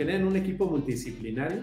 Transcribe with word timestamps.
generen 0.00 0.26
un 0.26 0.34
equipo 0.34 0.64
multidisciplinario 0.64 1.62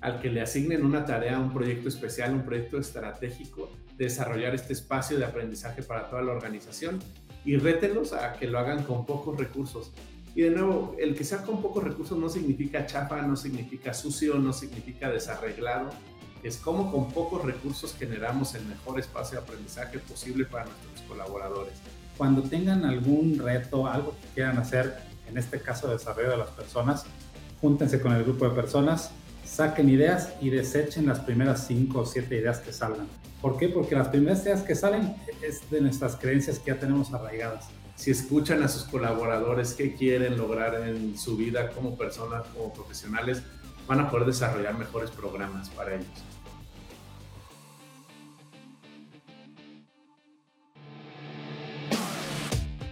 al 0.00 0.20
que 0.20 0.30
le 0.30 0.40
asignen 0.40 0.84
una 0.84 1.04
tarea, 1.04 1.38
un 1.38 1.52
proyecto 1.54 1.88
especial, 1.88 2.34
un 2.34 2.42
proyecto 2.42 2.76
estratégico, 2.76 3.70
de 3.96 4.06
desarrollar 4.06 4.52
este 4.52 4.72
espacio 4.72 5.16
de 5.16 5.24
aprendizaje 5.24 5.84
para 5.84 6.10
toda 6.10 6.22
la 6.22 6.32
organización 6.32 6.98
y 7.44 7.56
rételos 7.56 8.12
a 8.12 8.32
que 8.32 8.48
lo 8.48 8.58
hagan 8.58 8.82
con 8.82 9.06
pocos 9.06 9.38
recursos. 9.38 9.92
Y 10.34 10.42
de 10.42 10.50
nuevo, 10.50 10.96
el 10.98 11.14
que 11.14 11.22
sea 11.22 11.42
con 11.42 11.62
pocos 11.62 11.84
recursos 11.84 12.18
no 12.18 12.28
significa 12.28 12.84
chapa, 12.84 13.22
no 13.22 13.36
significa 13.36 13.94
sucio, 13.94 14.34
no 14.40 14.52
significa 14.52 15.08
desarreglado. 15.08 15.90
Es 16.42 16.56
como 16.56 16.90
con 16.90 17.12
pocos 17.12 17.44
recursos 17.44 17.94
generamos 17.96 18.56
el 18.56 18.64
mejor 18.66 18.98
espacio 18.98 19.38
de 19.38 19.44
aprendizaje 19.44 20.00
posible 20.00 20.46
para 20.46 20.64
nuestros 20.64 21.02
colaboradores. 21.02 21.74
Cuando 22.16 22.42
tengan 22.42 22.84
algún 22.84 23.38
reto, 23.38 23.86
algo 23.86 24.16
que 24.20 24.26
quieran 24.34 24.58
hacer, 24.58 24.96
en 25.28 25.38
este 25.38 25.60
caso 25.60 25.88
desarrollo 25.88 26.30
de 26.30 26.38
las 26.38 26.50
personas, 26.50 27.06
júntense 27.60 28.00
con 28.00 28.12
el 28.12 28.24
grupo 28.24 28.48
de 28.48 28.54
personas, 28.54 29.10
saquen 29.44 29.88
ideas 29.88 30.34
y 30.40 30.50
desechen 30.50 31.06
las 31.06 31.20
primeras 31.20 31.66
cinco 31.66 32.00
o 32.00 32.06
siete 32.06 32.36
ideas 32.36 32.60
que 32.60 32.72
salgan. 32.72 33.08
¿Por 33.40 33.56
qué? 33.56 33.68
Porque 33.68 33.94
las 33.94 34.08
primeras 34.08 34.42
ideas 34.42 34.62
que 34.62 34.74
salen 34.74 35.14
es 35.42 35.68
de 35.70 35.80
nuestras 35.80 36.16
creencias 36.16 36.58
que 36.58 36.72
ya 36.72 36.78
tenemos 36.78 37.12
arraigadas. 37.12 37.66
Si 37.94 38.10
escuchan 38.10 38.62
a 38.62 38.68
sus 38.68 38.84
colaboradores 38.84 39.74
qué 39.74 39.94
quieren 39.94 40.36
lograr 40.36 40.88
en 40.88 41.18
su 41.18 41.36
vida 41.36 41.70
como 41.70 41.96
personas, 41.96 42.46
como 42.54 42.72
profesionales, 42.72 43.42
van 43.88 44.00
a 44.00 44.10
poder 44.10 44.26
desarrollar 44.26 44.76
mejores 44.78 45.10
programas 45.10 45.68
para 45.70 45.94
ellos. 45.94 46.27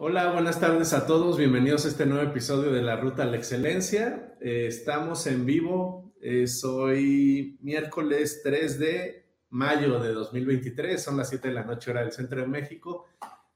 Hola, 0.00 0.30
buenas 0.30 0.60
tardes 0.60 0.92
a 0.92 1.08
todos. 1.08 1.36
Bienvenidos 1.36 1.84
a 1.84 1.88
este 1.88 2.06
nuevo 2.06 2.22
episodio 2.22 2.70
de 2.70 2.82
La 2.82 2.94
Ruta 2.94 3.24
a 3.24 3.26
la 3.26 3.36
Excelencia. 3.36 4.36
Eh, 4.40 4.66
estamos 4.68 5.26
en 5.26 5.44
vivo. 5.44 6.12
es 6.20 6.62
hoy 6.62 7.58
miércoles 7.62 8.40
3 8.44 8.78
de 8.78 9.26
mayo 9.50 9.98
de 9.98 10.12
2023. 10.12 11.02
Son 11.02 11.16
las 11.16 11.30
7 11.30 11.48
de 11.48 11.54
la 11.54 11.64
noche 11.64 11.90
hora 11.90 12.02
del 12.02 12.12
centro 12.12 12.40
de 12.40 12.46
México. 12.46 13.06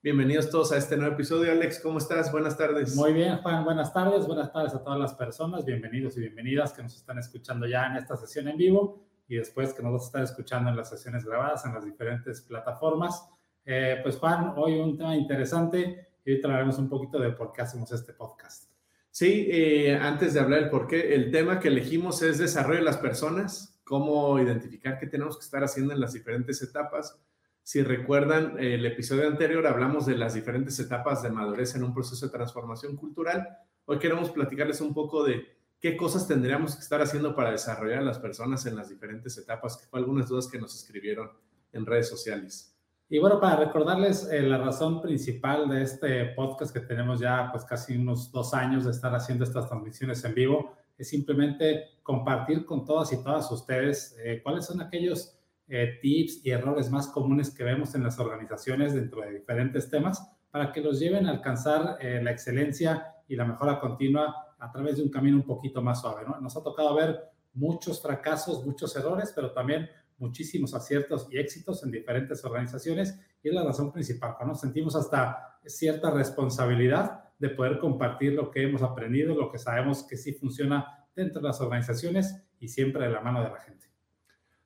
Bienvenidos 0.02 0.50
todos 0.50 0.72
a 0.72 0.78
este 0.78 0.96
nuevo 0.96 1.14
episodio. 1.14 1.52
Alex, 1.52 1.78
¿cómo 1.78 1.98
estás? 1.98 2.32
Buenas 2.32 2.58
tardes. 2.58 2.96
Muy 2.96 3.12
bien, 3.12 3.36
Juan. 3.36 3.64
Buenas 3.64 3.92
tardes. 3.92 4.27
Buenas 4.27 4.52
tardes 4.52 4.74
a 4.74 4.82
todas 4.82 4.98
las 4.98 5.14
personas. 5.14 5.64
Bienvenidos 5.64 6.16
y 6.16 6.22
bienvenidas 6.22 6.72
que 6.72 6.82
nos 6.82 6.96
están 6.96 7.18
escuchando 7.18 7.68
ya 7.68 7.86
en 7.86 7.98
esta 7.98 8.17
sesión 8.17 8.48
en 8.48 8.56
vivo 8.56 9.00
y 9.28 9.36
después 9.36 9.72
que 9.74 9.83
nos 9.84 10.06
están 10.06 10.24
escuchando 10.24 10.70
en 10.70 10.77
las 10.77 10.90
sesiones 10.90 11.24
grabadas 11.24 11.64
en 11.67 11.74
las 11.74 11.84
diferentes 11.84 12.40
plataformas. 12.40 13.28
Eh, 13.64 14.00
pues 14.02 14.17
Juan, 14.17 14.55
hoy 14.56 14.80
un 14.80 14.98
tema 14.98 15.14
interesante 15.14 16.11
y 16.24 16.30
ahorita 16.30 16.48
hablaremos 16.48 16.78
un 16.78 16.88
poquito 16.88 17.18
de 17.18 17.30
por 17.33 17.52
qué 17.52 17.62
hacemos 17.62 17.90
este 17.92 18.12
podcast. 18.12 18.70
Sí, 19.10 19.46
eh, 19.50 19.94
antes 19.94 20.33
de 20.33 20.40
hablar 20.40 20.60
del 20.60 20.70
por 20.70 20.86
qué, 20.86 21.14
el 21.14 21.30
tema 21.30 21.60
que 21.60 21.68
elegimos 21.68 22.22
es 22.22 22.38
desarrollo 22.38 22.78
de 22.78 22.84
las 22.84 22.96
personas, 22.96 23.80
cómo 23.84 24.38
identificar 24.40 24.98
qué 24.98 25.06
tenemos 25.06 25.36
que 25.36 25.44
estar 25.44 25.62
haciendo 25.62 25.92
en 25.92 26.00
las 26.00 26.14
diferentes 26.14 26.62
etapas. 26.62 27.20
Si 27.62 27.82
recuerdan, 27.82 28.58
el 28.58 28.86
episodio 28.86 29.28
anterior 29.28 29.66
hablamos 29.66 30.06
de 30.06 30.16
las 30.16 30.34
diferentes 30.34 30.78
etapas 30.78 31.22
de 31.22 31.30
madurez 31.30 31.74
en 31.74 31.84
un 31.84 31.92
proceso 31.92 32.27
de 32.27 32.32
transformación 32.32 32.96
cultural. 32.96 33.58
Hoy 33.84 33.98
queremos 33.98 34.30
platicarles 34.30 34.80
un 34.80 34.94
poco 34.94 35.24
de 35.24 35.58
qué 35.78 35.96
cosas 35.96 36.27
tendríamos 36.27 36.74
que 36.74 36.82
estar 36.82 37.02
haciendo 37.02 37.34
para 37.34 37.50
desarrollar 37.50 37.98
a 37.98 38.02
las 38.02 38.18
personas 38.18 38.64
en 38.66 38.77
las 38.77 38.88
diferentes 38.88 39.36
etapas, 39.36 39.77
que 39.77 39.86
fue 39.86 39.98
algunas 39.98 40.28
dudas 40.28 40.48
que 40.48 40.58
nos 40.58 40.74
escribieron 40.74 41.30
en 41.72 41.84
redes 41.84 42.08
sociales. 42.08 42.71
Y 43.12 43.18
bueno, 43.18 43.39
para 43.39 43.56
recordarles 43.56 44.27
eh, 44.33 44.40
la 44.40 44.56
razón 44.56 45.02
principal 45.02 45.68
de 45.68 45.83
este 45.83 46.24
podcast 46.34 46.73
que 46.73 46.80
tenemos 46.80 47.20
ya 47.20 47.50
pues 47.52 47.62
casi 47.62 47.95
unos 47.95 48.33
dos 48.33 48.55
años 48.55 48.86
de 48.86 48.90
estar 48.90 49.14
haciendo 49.14 49.45
estas 49.45 49.68
transmisiones 49.68 50.24
en 50.24 50.34
vivo, 50.34 50.73
es 50.96 51.11
simplemente 51.11 51.98
compartir 52.02 52.64
con 52.64 52.86
todas 52.86 53.12
y 53.12 53.23
todas 53.23 53.52
ustedes 53.52 54.17
eh, 54.24 54.40
cuáles 54.42 54.64
son 54.64 54.80
aquellos 54.80 55.39
eh, 55.68 55.98
tips 56.00 56.40
y 56.42 56.52
errores 56.52 56.90
más 56.90 57.06
comunes 57.08 57.50
que 57.50 57.64
vemos 57.64 57.95
en 57.95 58.02
las 58.02 58.18
organizaciones 58.18 58.95
dentro 58.95 59.20
de 59.20 59.33
diferentes 59.33 59.90
temas 59.90 60.27
para 60.50 60.73
que 60.73 60.80
los 60.80 60.98
lleven 60.98 61.27
a 61.27 61.33
alcanzar 61.33 61.98
la 62.00 62.30
excelencia 62.30 63.17
y 63.29 63.36
la 63.36 63.44
mejora 63.44 63.79
continua 63.79 64.55
a 64.58 64.73
través 64.73 64.96
de 64.96 65.02
un 65.02 65.11
camino 65.11 65.36
un 65.36 65.44
poquito 65.44 65.83
más 65.83 66.00
suave. 66.00 66.24
¿no? 66.27 66.40
Nos 66.40 66.56
ha 66.56 66.62
tocado 66.62 66.94
ver 66.94 67.30
muchos 67.52 68.00
fracasos, 68.00 68.64
muchos 68.64 68.96
errores, 68.96 69.33
pero 69.34 69.52
también 69.52 69.90
muchísimos 70.22 70.72
aciertos 70.72 71.28
y 71.30 71.38
éxitos 71.38 71.83
en 71.83 71.90
diferentes 71.90 72.42
organizaciones 72.44 73.18
y 73.42 73.48
es 73.48 73.55
la 73.55 73.64
razón 73.64 73.92
principal. 73.92 74.36
Nos 74.46 74.60
sentimos 74.60 74.96
hasta 74.96 75.58
cierta 75.66 76.10
responsabilidad 76.10 77.24
de 77.38 77.50
poder 77.50 77.78
compartir 77.78 78.32
lo 78.32 78.50
que 78.50 78.62
hemos 78.62 78.82
aprendido, 78.82 79.34
lo 79.34 79.50
que 79.50 79.58
sabemos 79.58 80.05
que 80.05 80.16
sí 80.16 80.32
funciona 80.32 81.06
dentro 81.14 81.40
de 81.40 81.48
las 81.48 81.61
organizaciones 81.61 82.42
y 82.61 82.68
siempre 82.68 83.05
de 83.05 83.11
la 83.11 83.20
mano 83.20 83.42
de 83.42 83.50
la 83.50 83.61
gente. 83.61 83.88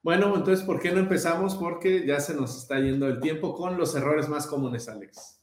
Bueno, 0.03 0.37
entonces, 0.37 0.65
¿por 0.65 0.79
qué 0.79 0.93
no 0.93 1.01
empezamos? 1.01 1.57
Porque 1.57 2.07
ya 2.07 2.21
se 2.21 2.35
nos 2.35 2.57
está 2.57 2.79
yendo 2.79 3.09
el 3.09 3.19
tiempo 3.19 3.55
con 3.55 3.77
los 3.77 3.97
errores 3.97 4.29
más 4.29 4.47
comunes, 4.47 4.89
Alex. 4.89 5.41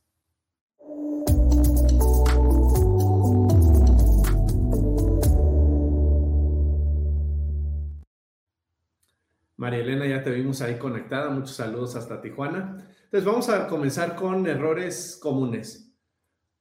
María 9.63 9.79
Elena, 9.79 10.05
ya 10.05 10.21
te 10.21 10.29
vimos 10.29 10.61
ahí 10.61 10.77
conectada. 10.77 11.29
Muchos 11.29 11.55
saludos 11.55 11.95
hasta 11.95 12.19
Tijuana. 12.19 12.85
Entonces 13.05 13.23
vamos 13.23 13.47
a 13.47 13.65
comenzar 13.69 14.17
con 14.17 14.45
errores 14.45 15.17
comunes. 15.21 15.89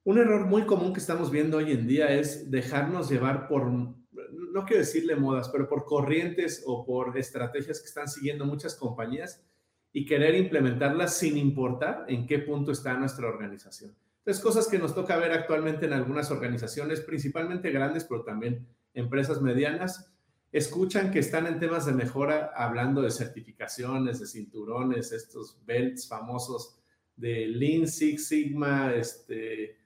Un 0.05 0.19
error 0.19 0.45
muy 0.45 0.65
común 0.65 0.93
que 0.93 1.01
estamos 1.01 1.29
viendo 1.29 1.57
hoy 1.57 1.73
en 1.73 1.85
día 1.85 2.13
es 2.13 2.49
dejarnos 2.49 3.09
llevar 3.09 3.49
por, 3.49 3.69
no 3.69 4.65
quiero 4.65 4.77
decirle 4.77 5.17
modas, 5.17 5.49
pero 5.49 5.67
por 5.67 5.83
corrientes 5.83 6.63
o 6.65 6.85
por 6.85 7.17
estrategias 7.17 7.81
que 7.81 7.87
están 7.87 8.07
siguiendo 8.07 8.45
muchas 8.45 8.73
compañías 8.73 9.43
y 9.91 10.05
querer 10.05 10.35
implementarlas 10.35 11.17
sin 11.17 11.35
importar 11.35 12.05
en 12.07 12.25
qué 12.25 12.39
punto 12.39 12.71
está 12.71 12.93
nuestra 12.93 13.27
organización. 13.27 13.93
Entonces, 14.19 14.41
cosas 14.41 14.69
que 14.69 14.79
nos 14.79 14.95
toca 14.95 15.17
ver 15.17 15.33
actualmente 15.33 15.87
en 15.87 15.91
algunas 15.91 16.31
organizaciones, 16.31 17.01
principalmente 17.01 17.69
grandes, 17.69 18.05
pero 18.05 18.23
también 18.23 18.65
empresas 18.93 19.41
medianas, 19.41 20.12
escuchan 20.53 21.09
que 21.09 21.19
están 21.19 21.47
en 21.47 21.59
temas 21.59 21.87
de 21.87 21.93
mejora 21.93 22.51
hablando 22.55 23.01
de 23.01 23.09
certificaciones, 23.09 24.19
de 24.19 24.27
cinturones, 24.27 25.11
estos 25.11 25.57
belts 25.65 26.07
famosos 26.07 26.77
de 27.15 27.47
Lean 27.47 27.87
Six 27.87 28.27
Sigma, 28.27 28.93
este, 28.93 29.79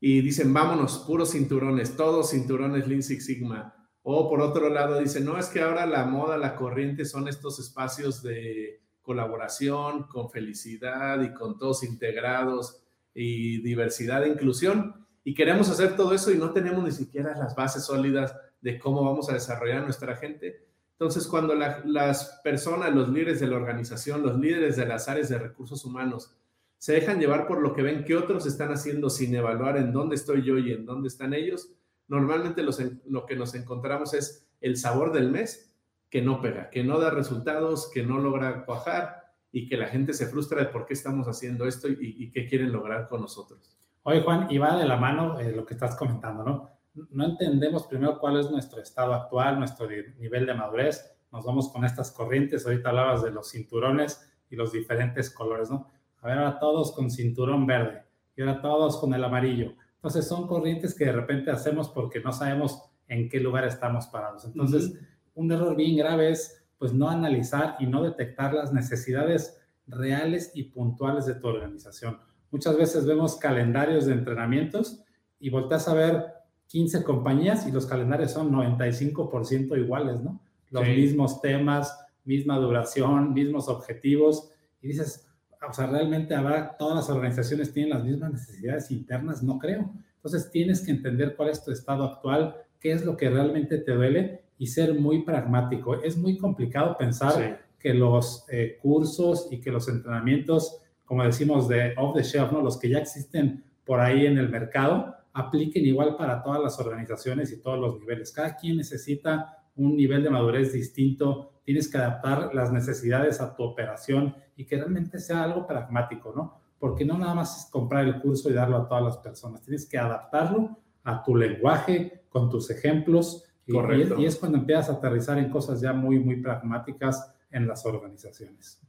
y 0.00 0.20
dicen, 0.20 0.54
vámonos, 0.54 1.04
puros 1.04 1.32
cinturones, 1.32 1.96
todos 1.96 2.30
cinturones 2.30 2.86
Lean 2.86 3.02
Six 3.02 3.26
Sigma. 3.26 3.74
O 4.04 4.30
por 4.30 4.40
otro 4.40 4.68
lado 4.68 5.00
dicen, 5.00 5.24
no, 5.24 5.36
es 5.36 5.46
que 5.46 5.60
ahora 5.60 5.84
la 5.84 6.06
moda, 6.06 6.38
la 6.38 6.54
corriente 6.54 7.04
son 7.04 7.26
estos 7.26 7.58
espacios 7.58 8.22
de 8.22 8.80
colaboración, 9.00 10.04
con 10.04 10.30
felicidad 10.30 11.20
y 11.22 11.34
con 11.34 11.58
todos 11.58 11.82
integrados 11.82 12.82
y 13.14 13.60
diversidad 13.62 14.22
e 14.22 14.28
inclusión. 14.28 15.06
Y 15.24 15.34
queremos 15.34 15.68
hacer 15.70 15.96
todo 15.96 16.14
eso 16.14 16.30
y 16.30 16.38
no 16.38 16.52
tenemos 16.52 16.84
ni 16.84 16.92
siquiera 16.92 17.36
las 17.36 17.56
bases 17.56 17.84
sólidas 17.84 18.34
de 18.62 18.78
cómo 18.78 19.04
vamos 19.04 19.28
a 19.28 19.34
desarrollar 19.34 19.82
nuestra 19.82 20.16
gente. 20.16 20.66
Entonces, 20.92 21.26
cuando 21.26 21.54
las 21.54 22.40
personas, 22.42 22.94
los 22.94 23.08
líderes 23.08 23.40
de 23.40 23.48
la 23.48 23.56
organización, 23.56 24.22
los 24.22 24.38
líderes 24.38 24.76
de 24.76 24.86
las 24.86 25.08
áreas 25.08 25.28
de 25.28 25.38
recursos 25.38 25.84
humanos, 25.84 26.34
se 26.78 26.94
dejan 26.94 27.20
llevar 27.20 27.46
por 27.46 27.60
lo 27.60 27.74
que 27.74 27.82
ven 27.82 28.04
que 28.04 28.16
otros 28.16 28.46
están 28.46 28.72
haciendo 28.72 29.10
sin 29.10 29.34
evaluar 29.34 29.76
en 29.76 29.92
dónde 29.92 30.16
estoy 30.16 30.42
yo 30.42 30.58
y 30.58 30.72
en 30.72 30.86
dónde 30.86 31.08
están 31.08 31.34
ellos, 31.34 31.70
normalmente 32.08 32.62
lo 32.62 33.26
que 33.26 33.36
nos 33.36 33.54
encontramos 33.54 34.14
es 34.14 34.48
el 34.60 34.76
sabor 34.76 35.12
del 35.12 35.30
mes 35.30 35.74
que 36.08 36.22
no 36.22 36.40
pega, 36.40 36.70
que 36.70 36.84
no 36.84 36.98
da 36.98 37.10
resultados, 37.10 37.90
que 37.92 38.02
no 38.02 38.18
logra 38.18 38.64
cuajar 38.64 39.22
y 39.50 39.68
que 39.68 39.76
la 39.76 39.86
gente 39.86 40.12
se 40.12 40.26
frustra 40.26 40.60
de 40.60 40.70
por 40.70 40.84
qué 40.84 40.94
estamos 40.94 41.26
haciendo 41.28 41.66
esto 41.66 41.88
y, 41.88 42.30
qué 42.30 42.46
quieren 42.46 42.72
lograr 42.72 43.08
con 43.08 43.20
nosotros. 43.20 43.76
Oye, 44.02 44.20
Juan, 44.22 44.48
y 44.50 44.58
va 44.58 44.76
de 44.76 44.84
la 44.84 44.96
mano 44.96 45.38
eh, 45.38 45.52
lo 45.52 45.64
que 45.64 45.74
estás 45.74 45.94
comentando, 45.94 46.42
¿no? 46.42 46.70
No 46.94 47.24
entendemos 47.24 47.86
primero 47.86 48.18
cuál 48.18 48.38
es 48.38 48.50
nuestro 48.50 48.80
estado 48.80 49.14
actual, 49.14 49.58
nuestro 49.58 49.88
nivel 49.88 50.46
de 50.46 50.54
madurez. 50.54 51.16
Nos 51.30 51.44
vamos 51.44 51.70
con 51.70 51.84
estas 51.84 52.10
corrientes. 52.10 52.66
Ahorita 52.66 52.90
hablabas 52.90 53.22
de 53.22 53.30
los 53.30 53.50
cinturones 53.50 54.30
y 54.50 54.56
los 54.56 54.72
diferentes 54.72 55.30
colores, 55.30 55.70
¿no? 55.70 55.90
A 56.20 56.28
ver, 56.28 56.38
ahora 56.38 56.58
todos 56.58 56.92
con 56.92 57.10
cinturón 57.10 57.66
verde 57.66 58.04
y 58.36 58.42
ahora 58.42 58.60
todos 58.60 58.98
con 58.98 59.14
el 59.14 59.24
amarillo. 59.24 59.74
Entonces 59.96 60.26
son 60.26 60.46
corrientes 60.46 60.94
que 60.94 61.06
de 61.06 61.12
repente 61.12 61.50
hacemos 61.50 61.88
porque 61.88 62.20
no 62.20 62.32
sabemos 62.32 62.82
en 63.08 63.28
qué 63.28 63.40
lugar 63.40 63.64
estamos 63.64 64.06
parados. 64.06 64.44
Entonces, 64.44 64.98
un 65.34 65.50
error 65.50 65.74
bien 65.76 65.96
grave 65.96 66.30
es 66.30 66.64
pues 66.78 66.92
no 66.92 67.08
analizar 67.08 67.76
y 67.78 67.86
no 67.86 68.02
detectar 68.02 68.52
las 68.52 68.72
necesidades 68.72 69.62
reales 69.86 70.50
y 70.54 70.64
puntuales 70.64 71.26
de 71.26 71.34
tu 71.34 71.48
organización. 71.48 72.18
Muchas 72.50 72.76
veces 72.76 73.06
vemos 73.06 73.36
calendarios 73.36 74.06
de 74.06 74.12
entrenamientos 74.12 75.04
y 75.38 75.50
volteas 75.50 75.88
a 75.88 75.94
ver 75.94 76.26
15 76.72 77.04
compañías 77.04 77.66
y 77.66 77.70
los 77.70 77.84
calendarios 77.84 78.32
son 78.32 78.50
95% 78.50 79.78
iguales, 79.78 80.22
¿no? 80.22 80.40
Los 80.70 80.88
mismos 80.88 81.42
temas, 81.42 81.94
misma 82.24 82.56
duración, 82.56 83.34
mismos 83.34 83.68
objetivos 83.68 84.50
y 84.80 84.88
dices, 84.88 85.28
o 85.68 85.70
sea, 85.70 85.86
realmente 85.86 86.34
habrá, 86.34 86.74
todas 86.78 86.96
las 86.96 87.10
organizaciones 87.10 87.74
tienen 87.74 87.90
las 87.92 88.02
mismas 88.02 88.32
necesidades 88.32 88.90
internas, 88.90 89.42
no 89.42 89.58
creo. 89.58 89.92
Entonces 90.16 90.50
tienes 90.50 90.80
que 90.80 90.92
entender 90.92 91.36
cuál 91.36 91.50
es 91.50 91.62
tu 91.62 91.72
estado 91.72 92.04
actual, 92.04 92.56
qué 92.80 92.92
es 92.92 93.04
lo 93.04 93.18
que 93.18 93.28
realmente 93.28 93.76
te 93.76 93.92
duele 93.92 94.40
y 94.56 94.68
ser 94.68 94.98
muy 94.98 95.24
pragmático. 95.24 95.96
Es 95.96 96.16
muy 96.16 96.38
complicado 96.38 96.96
pensar 96.96 97.66
que 97.78 97.92
los 97.92 98.46
eh, 98.48 98.78
cursos 98.80 99.48
y 99.50 99.60
que 99.60 99.70
los 99.70 99.88
entrenamientos, 99.88 100.78
como 101.04 101.22
decimos, 101.22 101.68
de 101.68 101.92
off 101.98 102.16
the 102.16 102.22
shelf, 102.22 102.50
¿no? 102.50 102.62
los 102.62 102.78
que 102.78 102.88
ya 102.88 102.96
existen 102.96 103.62
por 103.84 104.00
ahí 104.00 104.24
en 104.24 104.38
el 104.38 104.48
mercado, 104.48 105.16
apliquen 105.32 105.84
igual 105.86 106.16
para 106.16 106.42
todas 106.42 106.62
las 106.62 106.78
organizaciones 106.78 107.52
y 107.52 107.60
todos 107.60 107.78
los 107.78 107.98
niveles. 107.98 108.32
Cada 108.32 108.56
quien 108.56 108.76
necesita 108.76 109.64
un 109.76 109.96
nivel 109.96 110.22
de 110.22 110.30
madurez 110.30 110.72
distinto, 110.72 111.60
tienes 111.64 111.90
que 111.90 111.98
adaptar 111.98 112.54
las 112.54 112.72
necesidades 112.72 113.40
a 113.40 113.54
tu 113.54 113.62
operación 113.62 114.34
y 114.56 114.66
que 114.66 114.76
realmente 114.76 115.18
sea 115.18 115.42
algo 115.42 115.66
pragmático, 115.66 116.32
¿no? 116.34 116.60
Porque 116.78 117.04
no 117.04 117.16
nada 117.16 117.34
más 117.34 117.64
es 117.64 117.70
comprar 117.70 118.06
el 118.06 118.20
curso 118.20 118.50
y 118.50 118.54
darlo 118.54 118.76
a 118.76 118.88
todas 118.88 119.04
las 119.04 119.16
personas, 119.18 119.62
tienes 119.62 119.88
que 119.88 119.98
adaptarlo 119.98 120.78
a 121.04 121.22
tu 121.22 121.34
lenguaje, 121.36 122.24
con 122.28 122.50
tus 122.50 122.70
ejemplos, 122.70 123.44
y, 123.66 123.76
y, 124.20 124.24
es, 124.26 124.36
cuando 124.36 124.58
empiezas 124.58 124.90
a 124.90 124.94
aterrizar 124.94 125.38
en 125.38 125.48
cosas 125.48 125.80
ya 125.80 125.92
muy, 125.92 126.18
muy 126.18 126.40
pragmáticas 126.40 127.32
en 127.50 127.68
las 127.68 127.86
organizaciones. 127.86 128.80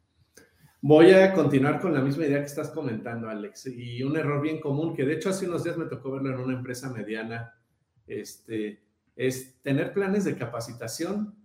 Voy 0.85 1.11
a 1.11 1.31
continuar 1.31 1.79
con 1.79 1.93
la 1.93 2.01
misma 2.01 2.25
idea 2.25 2.39
que 2.39 2.47
estás 2.47 2.69
comentando, 2.69 3.29
Alex, 3.29 3.67
y 3.67 4.03
un 4.03 4.17
error 4.17 4.41
bien 4.41 4.59
común 4.59 4.93
que 4.93 5.05
de 5.05 5.13
hecho 5.13 5.29
hace 5.29 5.47
unos 5.47 5.63
días 5.63 5.77
me 5.77 5.85
tocó 5.85 6.11
verlo 6.11 6.31
en 6.31 6.39
una 6.41 6.57
empresa 6.57 6.91
mediana, 6.91 7.53
este, 8.05 8.83
es 9.15 9.61
tener 9.61 9.93
planes 9.93 10.25
de 10.25 10.35
capacitación 10.35 11.35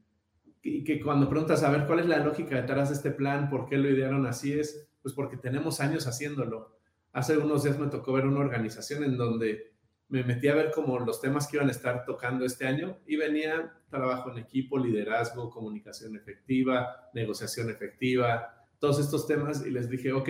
y 0.60 0.82
que 0.82 1.00
cuando 1.00 1.28
preguntas 1.28 1.62
a 1.62 1.70
ver 1.70 1.86
cuál 1.86 2.00
es 2.00 2.06
la 2.06 2.18
lógica 2.18 2.56
detrás 2.56 2.88
de 2.88 2.96
este 2.96 3.12
plan, 3.12 3.48
por 3.48 3.68
qué 3.68 3.78
lo 3.78 3.88
idearon 3.88 4.26
así 4.26 4.58
es, 4.58 4.88
pues 5.02 5.14
porque 5.14 5.36
tenemos 5.36 5.78
años 5.78 6.08
haciéndolo. 6.08 6.76
Hace 7.12 7.38
unos 7.38 7.62
días 7.62 7.78
me 7.78 7.86
tocó 7.86 8.14
ver 8.14 8.26
una 8.26 8.40
organización 8.40 9.04
en 9.04 9.16
donde 9.16 9.72
me 10.08 10.24
metí 10.24 10.48
a 10.48 10.56
ver 10.56 10.72
como 10.72 10.98
los 10.98 11.20
temas 11.20 11.46
que 11.46 11.58
iban 11.58 11.68
a 11.68 11.70
estar 11.70 12.04
tocando 12.04 12.44
este 12.44 12.66
año 12.66 12.98
y 13.06 13.14
venía 13.14 13.72
trabajo 13.88 14.32
en 14.32 14.38
equipo, 14.38 14.78
liderazgo, 14.78 15.48
comunicación 15.48 16.16
efectiva, 16.16 17.08
negociación 17.14 17.70
efectiva, 17.70 18.57
todos 18.78 19.00
estos 19.00 19.26
temas 19.26 19.64
y 19.66 19.70
les 19.70 19.88
dije, 19.88 20.12
ok, 20.12 20.28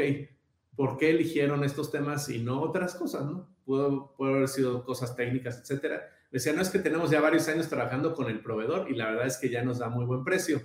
¿por 0.76 0.96
qué 0.96 1.10
eligieron 1.10 1.64
estos 1.64 1.90
temas 1.90 2.28
y 2.28 2.38
no 2.38 2.60
otras 2.60 2.94
cosas? 2.94 3.24
¿no? 3.24 3.48
Pudo, 3.64 4.14
pudo 4.16 4.34
haber 4.34 4.48
sido 4.48 4.84
cosas 4.84 5.14
técnicas, 5.16 5.58
etcétera 5.60 6.02
Decía, 6.30 6.52
no 6.52 6.60
es 6.60 6.68
que 6.68 6.78
tenemos 6.78 7.10
ya 7.10 7.20
varios 7.20 7.48
años 7.48 7.68
trabajando 7.68 8.14
con 8.14 8.28
el 8.28 8.40
proveedor 8.40 8.90
y 8.90 8.94
la 8.94 9.06
verdad 9.06 9.26
es 9.26 9.38
que 9.38 9.48
ya 9.48 9.62
nos 9.62 9.78
da 9.78 9.88
muy 9.88 10.04
buen 10.04 10.24
precio. 10.24 10.60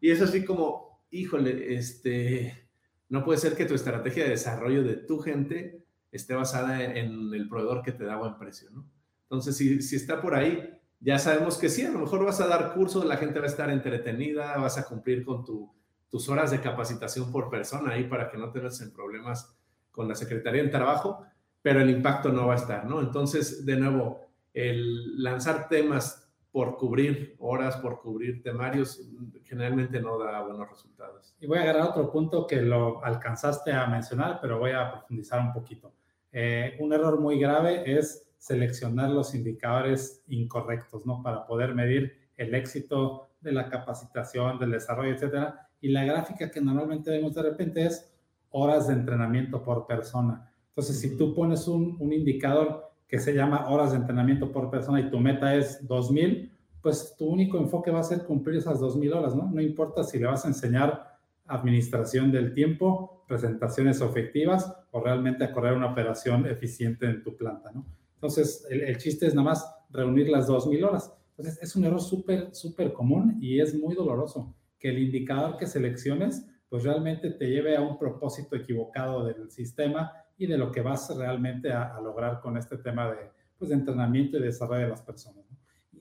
Y 0.00 0.10
es 0.10 0.20
así 0.20 0.44
como, 0.44 1.04
híjole, 1.10 1.74
este, 1.76 2.68
no 3.08 3.24
puede 3.24 3.38
ser 3.38 3.54
que 3.54 3.66
tu 3.66 3.74
estrategia 3.74 4.24
de 4.24 4.30
desarrollo 4.30 4.82
de 4.82 4.96
tu 4.96 5.20
gente 5.20 5.84
esté 6.10 6.34
basada 6.34 6.82
en 6.82 7.32
el 7.32 7.48
proveedor 7.48 7.82
que 7.82 7.92
te 7.92 8.04
da 8.04 8.16
buen 8.16 8.36
precio, 8.36 8.70
¿no? 8.70 8.88
Entonces, 9.22 9.56
si, 9.56 9.80
si 9.82 9.96
está 9.96 10.20
por 10.20 10.34
ahí, 10.34 10.80
ya 11.00 11.18
sabemos 11.18 11.56
que 11.56 11.68
sí, 11.68 11.84
a 11.84 11.90
lo 11.90 12.00
mejor 12.00 12.24
vas 12.24 12.40
a 12.40 12.46
dar 12.46 12.74
cursos, 12.74 13.04
la 13.04 13.16
gente 13.16 13.38
va 13.38 13.46
a 13.46 13.48
estar 13.48 13.70
entretenida, 13.70 14.56
vas 14.56 14.78
a 14.78 14.86
cumplir 14.86 15.24
con 15.24 15.44
tu, 15.44 15.72
tus 16.14 16.28
horas 16.28 16.52
de 16.52 16.60
capacitación 16.60 17.32
por 17.32 17.50
persona 17.50 17.94
ahí 17.94 18.04
para 18.04 18.30
que 18.30 18.38
no 18.38 18.52
tengas 18.52 18.80
en 18.80 18.92
problemas 18.92 19.52
con 19.90 20.06
la 20.06 20.14
Secretaría 20.14 20.62
de 20.62 20.68
Trabajo, 20.68 21.26
pero 21.60 21.80
el 21.80 21.90
impacto 21.90 22.28
no 22.28 22.46
va 22.46 22.52
a 22.52 22.56
estar, 22.56 22.86
¿no? 22.86 23.00
Entonces, 23.00 23.66
de 23.66 23.74
nuevo, 23.74 24.20
el 24.52 25.20
lanzar 25.20 25.66
temas 25.68 26.30
por 26.52 26.76
cubrir 26.76 27.34
horas, 27.40 27.78
por 27.78 28.00
cubrir 28.00 28.44
temarios, 28.44 29.10
generalmente 29.42 30.00
no 30.00 30.16
da 30.16 30.40
buenos 30.42 30.70
resultados. 30.70 31.34
Y 31.40 31.48
voy 31.48 31.58
a 31.58 31.62
agarrar 31.62 31.88
otro 31.88 32.12
punto 32.12 32.46
que 32.46 32.62
lo 32.62 33.04
alcanzaste 33.04 33.72
a 33.72 33.84
mencionar, 33.88 34.38
pero 34.40 34.60
voy 34.60 34.70
a 34.70 34.92
profundizar 34.92 35.40
un 35.40 35.52
poquito. 35.52 35.94
Eh, 36.30 36.76
un 36.78 36.92
error 36.92 37.18
muy 37.18 37.40
grave 37.40 37.82
es 37.98 38.30
seleccionar 38.38 39.10
los 39.10 39.34
indicadores 39.34 40.22
incorrectos, 40.28 41.04
¿no? 41.06 41.24
Para 41.24 41.44
poder 41.44 41.74
medir 41.74 42.16
el 42.36 42.54
éxito 42.54 43.30
de 43.40 43.50
la 43.50 43.68
capacitación, 43.68 44.60
del 44.60 44.70
desarrollo, 44.70 45.12
etcétera. 45.12 45.63
Y 45.84 45.88
la 45.88 46.02
gráfica 46.02 46.50
que 46.50 46.62
normalmente 46.62 47.10
vemos 47.10 47.34
de 47.34 47.42
repente 47.42 47.84
es 47.84 48.10
horas 48.48 48.86
de 48.86 48.94
entrenamiento 48.94 49.62
por 49.62 49.86
persona. 49.86 50.50
Entonces, 50.70 50.98
si 50.98 51.14
tú 51.18 51.34
pones 51.34 51.68
un, 51.68 51.98
un 52.00 52.10
indicador 52.10 52.90
que 53.06 53.18
se 53.18 53.34
llama 53.34 53.68
horas 53.68 53.90
de 53.90 53.98
entrenamiento 53.98 54.50
por 54.50 54.70
persona 54.70 54.98
y 54.98 55.10
tu 55.10 55.20
meta 55.20 55.54
es 55.54 55.86
2000, 55.86 56.50
pues 56.80 57.14
tu 57.18 57.26
único 57.26 57.58
enfoque 57.58 57.90
va 57.90 58.00
a 58.00 58.02
ser 58.02 58.24
cumplir 58.24 58.56
esas 58.56 58.80
2000 58.80 59.12
horas, 59.12 59.36
¿no? 59.36 59.50
No 59.52 59.60
importa 59.60 60.02
si 60.04 60.18
le 60.18 60.24
vas 60.24 60.46
a 60.46 60.48
enseñar 60.48 61.18
administración 61.46 62.32
del 62.32 62.54
tiempo, 62.54 63.22
presentaciones 63.28 64.00
efectivas 64.00 64.74
o 64.90 65.00
realmente 65.00 65.44
a 65.44 65.52
correr 65.52 65.76
una 65.76 65.92
operación 65.92 66.46
eficiente 66.46 67.04
en 67.04 67.22
tu 67.22 67.36
planta, 67.36 67.72
¿no? 67.72 67.84
Entonces, 68.14 68.66
el, 68.70 68.96
chiste 68.96 69.26
es 69.26 69.34
nada 69.34 69.50
más 69.50 69.70
reunir 69.90 70.30
las 70.30 70.46
2000 70.46 70.82
horas. 70.82 71.14
Entonces, 71.36 71.62
es 71.62 71.76
un 71.76 71.84
error 71.84 72.00
súper, 72.00 72.54
súper 72.54 72.94
común 72.94 73.36
y 73.38 73.60
es 73.60 73.78
muy 73.78 73.94
doloroso 73.94 74.54
que 74.84 74.90
el 74.90 74.98
indicador 74.98 75.56
que 75.56 75.66
selecciones, 75.66 76.46
pues 76.68 76.84
realmente 76.84 77.30
te 77.30 77.48
lleve 77.48 77.74
a 77.74 77.80
un 77.80 77.98
propósito 77.98 78.54
equivocado 78.54 79.24
del 79.24 79.50
sistema 79.50 80.12
y 80.36 80.46
de 80.46 80.58
lo 80.58 80.70
que 80.70 80.82
vas 80.82 81.10
realmente 81.16 81.72
a, 81.72 81.98
lograr 82.02 82.42
con 82.42 82.58
este 82.58 82.76
tema 82.76 83.10
de, 83.10 83.30
pues, 83.56 83.70
de 83.70 83.76
entrenamiento 83.76 84.36
y 84.36 84.42
desarrollo 84.42 84.82
de 84.82 84.90
las 84.90 85.00
personas. 85.00 85.46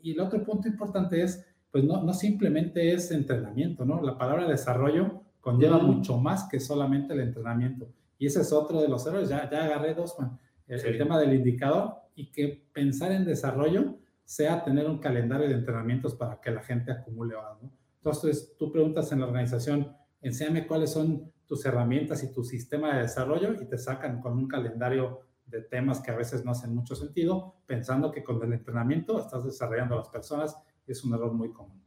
Y 0.01 0.12
el 0.12 0.19
otro 0.19 0.43
punto 0.43 0.67
importante 0.67 1.22
es, 1.22 1.48
pues 1.72 1.86
no, 1.86 2.03
no 2.03 2.13
simplemente 2.13 2.91
es 2.91 3.10
entrenamiento, 3.12 3.86
¿no? 3.86 4.01
La 4.01 4.17
palabra 4.17 4.50
desarrollo 4.50 5.22
conlleva 5.39 5.77
mucho 5.77 6.17
más 6.17 6.50
que 6.50 6.60
solamente 6.60 7.13
el 7.13 7.22
entrenamiento. 7.22 7.88
Y 8.17 8.25
ese 8.25 8.41
es 8.41 8.51
otro 8.51 8.81
de 8.81 8.89
los 8.89 9.07
errores. 9.07 9.29
Ya, 9.29 9.50
ya 9.50 9.63
agarré 9.63 9.93
dos, 9.93 10.12
Juan. 10.12 10.38
El, 10.67 10.98
tema 10.98 11.17
del 11.17 11.36
indicador 11.36 12.01
y 12.15 12.34
que 12.34 12.67
pensar 12.74 13.13
en 13.13 13.24
desarrollo 13.24 13.96
sea 14.25 14.62
tener 14.62 14.89
un 14.89 14.98
calendario 14.98 15.48
de 15.48 15.53
entrenamientos 15.53 16.15
para 16.15 16.41
que 16.41 16.51
la 16.51 16.63
gente 16.63 16.91
acumule 16.91 17.36
horas, 17.36 17.62
¿no? 17.62 17.82
Entonces, 18.03 18.57
tú 18.60 18.69
preguntas 18.69 19.13
en 19.13 19.22
la 19.22 19.27
organización, 19.27 19.95
enséñame 20.19 20.67
cuáles 20.67 20.91
son 20.91 21.31
tus 21.45 21.65
herramientas 21.65 22.22
y 22.22 22.33
tu 22.33 22.43
sistema 22.43 22.95
de 22.95 23.03
desarrollo 23.03 23.53
y 23.62 23.65
te 23.65 23.77
sacan 23.77 24.19
con 24.19 24.33
un 24.33 24.45
calendario 24.45 25.22
de 25.45 25.62
temas 25.62 26.01
que 26.01 26.12
a 26.12 26.17
veces 26.17 26.43
no 26.43 26.51
hacen 26.51 26.75
mucho 26.75 26.98
sentido, 26.98 27.55
pensando 27.65 28.12
que 28.12 28.22
con 28.22 28.43
el 28.43 28.51
entrenamiento 28.51 29.22
estás 29.22 29.45
desarrollando 29.45 29.95
a 29.95 30.00
las 30.00 30.10
personas. 30.10 30.53
Es 30.86 31.01
un 31.05 31.13
error 31.13 31.31
muy 31.31 31.53
común. 31.53 31.81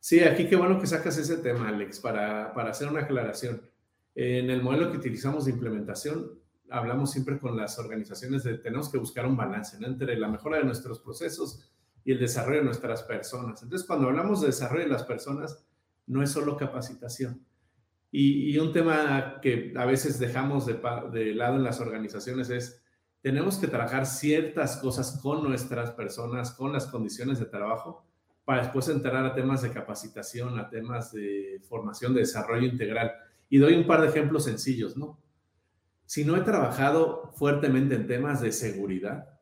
Sí, 0.00 0.24
aquí 0.24 0.48
qué 0.48 0.56
bueno 0.56 0.80
que 0.80 0.88
sacas 0.88 1.16
ese 1.18 1.36
tema, 1.36 1.68
Alex, 1.68 2.00
para, 2.00 2.52
para 2.52 2.70
hacer 2.70 2.88
una 2.88 3.02
aclaración. 3.02 3.62
En 4.16 4.50
el 4.50 4.60
modelo 4.60 4.90
que 4.90 4.98
utilizamos 4.98 5.44
de 5.44 5.52
implementación, 5.52 6.32
hablamos 6.68 7.12
siempre 7.12 7.38
con 7.38 7.56
las 7.56 7.78
organizaciones 7.78 8.42
de 8.42 8.58
tenemos 8.58 8.88
que 8.88 8.98
buscar 8.98 9.24
un 9.24 9.36
balance 9.36 9.76
entre 9.80 10.18
la 10.18 10.26
mejora 10.26 10.58
de 10.58 10.64
nuestros 10.64 10.98
procesos 10.98 11.70
y 12.04 12.12
el 12.12 12.18
desarrollo 12.18 12.58
de 12.58 12.64
nuestras 12.64 13.02
personas. 13.02 13.62
Entonces, 13.62 13.86
cuando 13.86 14.08
hablamos 14.08 14.40
de 14.40 14.48
desarrollo 14.48 14.84
de 14.84 14.90
las 14.90 15.04
personas, 15.04 15.64
no 16.06 16.22
es 16.22 16.30
solo 16.30 16.56
capacitación, 16.56 17.44
y, 18.16 18.56
un 18.58 18.72
tema 18.72 19.40
que 19.42 19.74
a 19.76 19.84
veces 19.86 20.20
dejamos 20.20 20.66
de, 20.66 20.80
de, 21.10 21.34
lado 21.34 21.56
en 21.56 21.64
las 21.64 21.80
organizaciones 21.80 22.48
es, 22.48 22.80
tenemos 23.22 23.58
que 23.58 23.66
trabajar 23.66 24.06
ciertas 24.06 24.76
cosas 24.76 25.18
con 25.20 25.42
nuestras 25.42 25.90
personas, 25.90 26.52
con 26.52 26.72
las 26.72 26.86
condiciones 26.86 27.40
de 27.40 27.46
trabajo, 27.46 28.06
para 28.44 28.62
después 28.62 28.88
entrar 28.88 29.26
a 29.26 29.34
temas 29.34 29.62
de 29.62 29.72
capacitación, 29.72 30.60
a 30.60 30.70
temas 30.70 31.10
de 31.10 31.60
formación, 31.68 32.14
de 32.14 32.20
desarrollo 32.20 32.68
integral. 32.68 33.10
Y 33.48 33.58
doy 33.58 33.74
un 33.74 33.84
par 33.84 34.00
de 34.00 34.10
ejemplos 34.10 34.44
sencillos, 34.44 34.96
¿no? 34.96 35.18
Si 36.06 36.24
no 36.24 36.36
he 36.36 36.42
trabajado 36.42 37.32
fuertemente 37.34 37.96
en 37.96 38.06
temas 38.06 38.40
de 38.40 38.52
seguridad, 38.52 39.33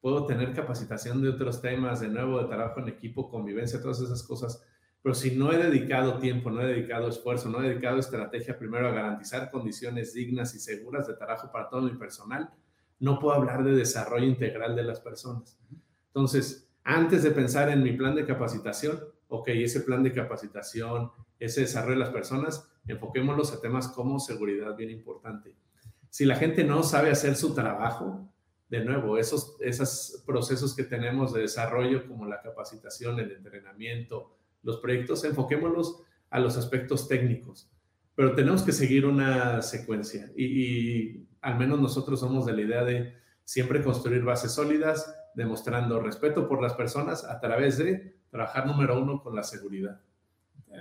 puedo 0.00 0.26
tener 0.26 0.52
capacitación 0.52 1.22
de 1.22 1.30
otros 1.30 1.60
temas, 1.60 2.00
de 2.00 2.08
nuevo, 2.08 2.40
de 2.40 2.46
trabajo 2.46 2.80
en 2.80 2.88
equipo, 2.88 3.28
convivencia, 3.28 3.80
todas 3.80 4.00
esas 4.00 4.22
cosas 4.22 4.62
Pero 5.02 5.14
si 5.14 5.36
no 5.36 5.52
he 5.52 5.56
dedicado 5.56 6.18
tiempo, 6.18 6.50
no 6.50 6.60
he 6.62 6.66
dedicado 6.66 7.08
esfuerzo, 7.08 7.48
no 7.48 7.62
he 7.62 7.68
dedicado 7.68 7.98
estrategia 7.98 8.58
primero 8.58 8.88
a 8.88 8.92
garantizar 8.92 9.50
condiciones 9.50 10.12
dignas 10.14 10.54
y 10.54 10.58
seguras 10.58 11.06
de 11.06 11.14
trabajo 11.14 11.50
para 11.52 11.68
todo 11.68 11.82
mi 11.82 11.96
personal, 11.96 12.50
no 12.98 13.18
puedo 13.18 13.34
hablar 13.34 13.62
de 13.62 13.72
desarrollo 13.72 14.26
integral 14.26 14.74
de 14.74 14.82
las 14.82 15.00
personas. 15.00 15.58
Entonces, 16.08 16.68
antes 16.82 17.22
de 17.22 17.30
pensar 17.30 17.68
en 17.68 17.82
mi 17.82 17.92
plan 17.92 18.14
de 18.14 18.24
capacitación, 18.24 19.00
ok, 19.28 19.48
ese 19.48 19.80
plan 19.80 20.02
de 20.02 20.12
capacitación, 20.12 21.10
ese 21.38 21.62
desarrollo 21.62 21.98
de 21.98 22.04
las 22.04 22.10
personas, 22.10 22.68
enfoquémoslos 22.86 23.52
a 23.52 23.60
temas 23.60 23.88
como 23.88 24.18
seguridad, 24.18 24.74
bien 24.76 24.90
importante. 24.90 25.54
Si 26.10 26.24
la 26.24 26.36
gente 26.36 26.64
no 26.64 26.82
sabe 26.82 27.10
hacer 27.10 27.36
su 27.36 27.54
trabajo, 27.54 28.28
de 28.68 28.84
nuevo, 28.84 29.18
esos, 29.18 29.56
esos 29.60 30.22
procesos 30.26 30.74
que 30.74 30.84
tenemos 30.84 31.32
de 31.32 31.42
desarrollo 31.42 32.06
como 32.06 32.26
la 32.26 32.40
capacitación, 32.42 33.20
el 33.20 33.30
entrenamiento, 33.30 34.36
los 34.62 34.78
proyectos, 34.78 35.24
enfoquémoslos 35.24 36.02
a 36.30 36.40
los 36.40 36.56
aspectos 36.56 37.06
técnicos, 37.06 37.70
pero 38.16 38.34
tenemos 38.34 38.62
que 38.62 38.72
seguir 38.72 39.06
una 39.06 39.62
secuencia 39.62 40.32
y, 40.36 41.26
al 41.40 41.58
menos 41.58 41.80
nosotros 41.80 42.18
somos 42.18 42.44
de 42.46 42.54
la 42.54 42.62
idea 42.62 42.84
de 42.84 43.14
siempre 43.44 43.84
construir 43.84 44.24
bases 44.24 44.52
sólidas, 44.52 45.14
demostrando 45.34 46.00
respeto 46.00 46.48
por 46.48 46.60
las 46.60 46.72
personas 46.74 47.24
a 47.24 47.38
través 47.38 47.78
de 47.78 48.16
trabajar 48.30 48.66
número 48.66 49.00
uno 49.00 49.22
con 49.22 49.36
la 49.36 49.44
seguridad. 49.44 50.00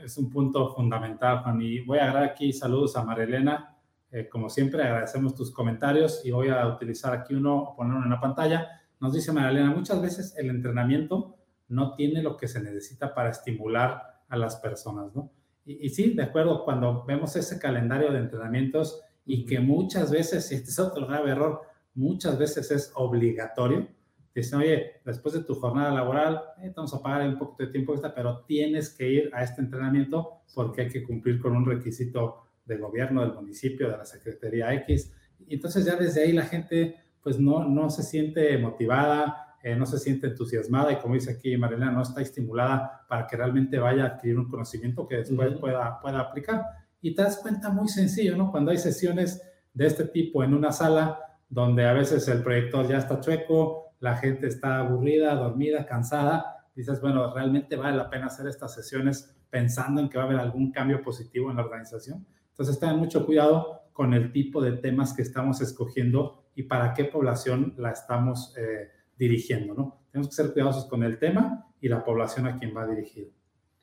Es 0.03 0.17
un 0.17 0.29
punto 0.29 0.73
fundamental, 0.73 1.43
Juan. 1.43 1.61
Y 1.61 1.81
voy 1.81 1.99
a 1.99 2.05
agregar 2.05 2.23
aquí 2.23 2.51
saludos 2.51 2.95
a 2.97 3.03
Marilena. 3.03 3.74
Eh, 4.15 4.29
como 4.29 4.49
siempre, 4.49 4.81
agradecemos 4.81 5.35
tus 5.35 5.51
comentarios 5.51 6.21
y 6.23 6.31
voy 6.31 6.47
a 6.47 6.65
utilizar 6.69 7.13
aquí 7.13 7.33
uno, 7.33 7.73
ponerlo 7.75 8.01
en 8.01 8.09
la 8.09 8.21
pantalla. 8.21 8.81
Nos 9.01 9.11
dice 9.11 9.33
Marilena, 9.33 9.71
muchas 9.71 10.01
veces 10.01 10.33
el 10.37 10.49
entrenamiento 10.49 11.35
no 11.67 11.95
tiene 11.95 12.23
lo 12.23 12.37
que 12.37 12.47
se 12.47 12.63
necesita 12.63 13.13
para 13.13 13.31
estimular 13.31 14.21
a 14.29 14.37
las 14.37 14.55
personas, 14.55 15.13
¿no? 15.13 15.33
Y, 15.65 15.89
sí, 15.89 16.13
de 16.13 16.23
acuerdo, 16.23 16.63
cuando 16.63 17.03
vemos 17.03 17.35
ese 17.35 17.59
calendario 17.59 18.09
de 18.13 18.19
entrenamientos 18.19 19.01
y 19.25 19.45
que 19.45 19.59
muchas 19.59 20.11
veces, 20.11 20.49
y 20.49 20.55
este 20.55 20.69
es 20.69 20.79
otro 20.79 21.07
grave 21.07 21.31
error, 21.31 21.63
muchas 21.93 22.37
veces 22.39 22.71
es 22.71 22.93
obligatorio, 22.95 23.85
dicen, 24.33 24.59
oye, 24.59 25.01
después 25.03 25.33
de 25.33 25.43
tu 25.43 25.55
jornada 25.55 25.91
laboral, 25.91 26.41
eh, 26.63 26.71
vamos 26.73 26.93
a 26.93 27.01
pagar 27.01 27.27
un 27.27 27.37
poco 27.37 27.57
de 27.61 27.67
tiempo 27.67 27.91
extra, 27.91 28.15
pero 28.15 28.45
tienes 28.45 28.95
que 28.95 29.09
ir 29.09 29.29
a 29.33 29.43
este 29.43 29.59
entrenamiento 29.59 30.43
porque 30.53 30.83
hay 30.83 30.87
que 30.87 31.03
cumplir 31.03 31.41
con 31.41 31.53
un 31.53 31.65
requisito 31.65 32.44
del 32.65 32.79
gobierno, 32.79 33.21
del 33.21 33.33
municipio, 33.33 33.89
de 33.89 33.97
la 33.97 34.05
Secretaría 34.05 34.73
X. 34.73 35.11
Y 35.47 35.55
entonces 35.55 35.85
ya 35.85 35.95
desde 35.95 36.23
ahí 36.23 36.33
la 36.33 36.45
gente 36.45 36.95
pues 37.21 37.39
no, 37.39 37.63
no 37.67 37.89
se 37.89 38.03
siente 38.03 38.57
motivada, 38.57 39.57
eh, 39.63 39.75
no 39.75 39.87
se 39.87 39.97
siente 39.97 40.27
entusiasmada 40.27 40.91
y 40.91 40.97
como 40.97 41.15
dice 41.15 41.31
aquí 41.31 41.57
Marilena, 41.57 41.91
no 41.91 42.03
está 42.03 42.21
estimulada 42.21 43.03
para 43.09 43.25
que 43.25 43.35
realmente 43.35 43.79
vaya 43.79 44.03
a 44.03 44.07
adquirir 44.09 44.37
un 44.37 44.47
conocimiento 44.47 45.07
que 45.07 45.17
después 45.17 45.55
pueda, 45.59 45.99
pueda 45.99 46.19
aplicar. 46.19 46.63
Y 47.01 47.15
te 47.15 47.23
das 47.23 47.37
cuenta 47.37 47.69
muy 47.69 47.87
sencillo, 47.87 48.37
¿no? 48.37 48.51
Cuando 48.51 48.69
hay 48.69 48.77
sesiones 48.77 49.41
de 49.73 49.87
este 49.87 50.05
tipo 50.05 50.43
en 50.43 50.53
una 50.53 50.71
sala 50.71 51.19
donde 51.49 51.85
a 51.85 51.93
veces 51.93 52.27
el 52.27 52.43
proyector 52.43 52.87
ya 52.87 52.97
está 52.97 53.19
chueco, 53.19 53.95
la 53.99 54.15
gente 54.17 54.47
está 54.47 54.79
aburrida, 54.79 55.33
dormida, 55.33 55.85
cansada, 55.85 56.67
dices, 56.75 57.01
bueno, 57.01 57.33
realmente 57.33 57.75
vale 57.75 57.97
la 57.97 58.09
pena 58.09 58.27
hacer 58.27 58.47
estas 58.47 58.73
sesiones 58.73 59.35
pensando 59.49 60.01
en 60.01 60.09
que 60.09 60.17
va 60.17 60.25
a 60.25 60.27
haber 60.27 60.39
algún 60.39 60.71
cambio 60.71 61.01
positivo 61.01 61.49
en 61.49 61.57
la 61.57 61.63
organización. 61.63 62.25
Entonces, 62.55 62.79
tengan 62.79 62.99
mucho 62.99 63.25
cuidado 63.25 63.81
con 63.91 64.13
el 64.13 64.31
tipo 64.31 64.61
de 64.61 64.73
temas 64.73 65.13
que 65.13 65.21
estamos 65.21 65.59
escogiendo 65.59 66.45
y 66.55 66.63
para 66.63 66.93
qué 66.93 67.03
población 67.05 67.73
la 67.77 67.91
estamos 67.91 68.55
eh, 68.57 68.89
dirigiendo, 69.17 69.73
¿no? 69.73 70.05
Tenemos 70.11 70.29
que 70.29 70.35
ser 70.35 70.53
cuidadosos 70.53 70.85
con 70.85 71.03
el 71.03 71.19
tema 71.19 71.67
y 71.81 71.89
la 71.89 72.03
población 72.03 72.47
a 72.47 72.57
quien 72.57 72.75
va 72.75 72.87
dirigido. 72.87 73.29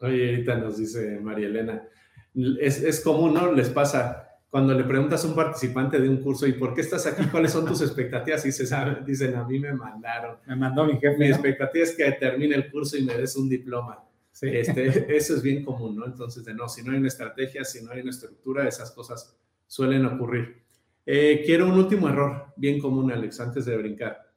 Oye, 0.00 0.30
ahorita 0.30 0.56
nos 0.56 0.78
dice 0.78 1.20
María 1.20 1.48
Elena, 1.48 1.82
es, 2.60 2.82
es 2.82 3.00
común, 3.00 3.34
¿no? 3.34 3.52
Les 3.52 3.68
pasa 3.68 4.32
cuando 4.48 4.74
le 4.74 4.84
preguntas 4.84 5.24
a 5.24 5.28
un 5.28 5.34
participante 5.34 5.98
de 5.98 6.08
un 6.10 6.18
curso, 6.18 6.46
¿y 6.46 6.52
por 6.52 6.74
qué 6.74 6.82
estás 6.82 7.06
aquí? 7.06 7.24
¿Cuáles 7.26 7.52
son 7.52 7.64
tus 7.64 7.80
expectativas? 7.82 8.44
Y 8.44 8.52
se 8.52 8.66
sabe, 8.66 8.98
dicen, 9.04 9.34
a 9.34 9.44
mí 9.44 9.58
me 9.58 9.72
mandaron. 9.72 10.36
Me 10.46 10.56
mandó 10.56 10.84
mi 10.84 10.98
jefe. 10.98 11.16
Mi 11.16 11.28
expectativa 11.28 11.84
es 11.84 11.96
que 11.96 12.12
termine 12.12 12.54
el 12.54 12.70
curso 12.70 12.98
y 12.98 13.02
me 13.02 13.14
des 13.14 13.34
un 13.34 13.48
diploma. 13.48 14.04
Este, 14.42 15.16
eso 15.16 15.36
es 15.36 15.42
bien 15.42 15.64
común, 15.64 15.96
¿no? 15.96 16.04
Entonces, 16.04 16.44
de 16.44 16.52
no, 16.52 16.68
si 16.68 16.82
no 16.82 16.92
hay 16.92 16.98
una 16.98 17.08
estrategia, 17.08 17.64
si 17.64 17.82
no 17.82 17.92
hay 17.92 18.00
una 18.00 18.10
estructura, 18.10 18.68
esas 18.68 18.90
cosas 18.90 19.38
suelen 19.66 20.04
ocurrir. 20.04 20.62
Eh, 21.06 21.42
quiero 21.46 21.66
un 21.66 21.78
último 21.78 22.08
error, 22.08 22.52
bien 22.56 22.78
común, 22.78 23.10
Alex, 23.10 23.40
antes 23.40 23.64
de 23.64 23.76
brincar 23.76 24.32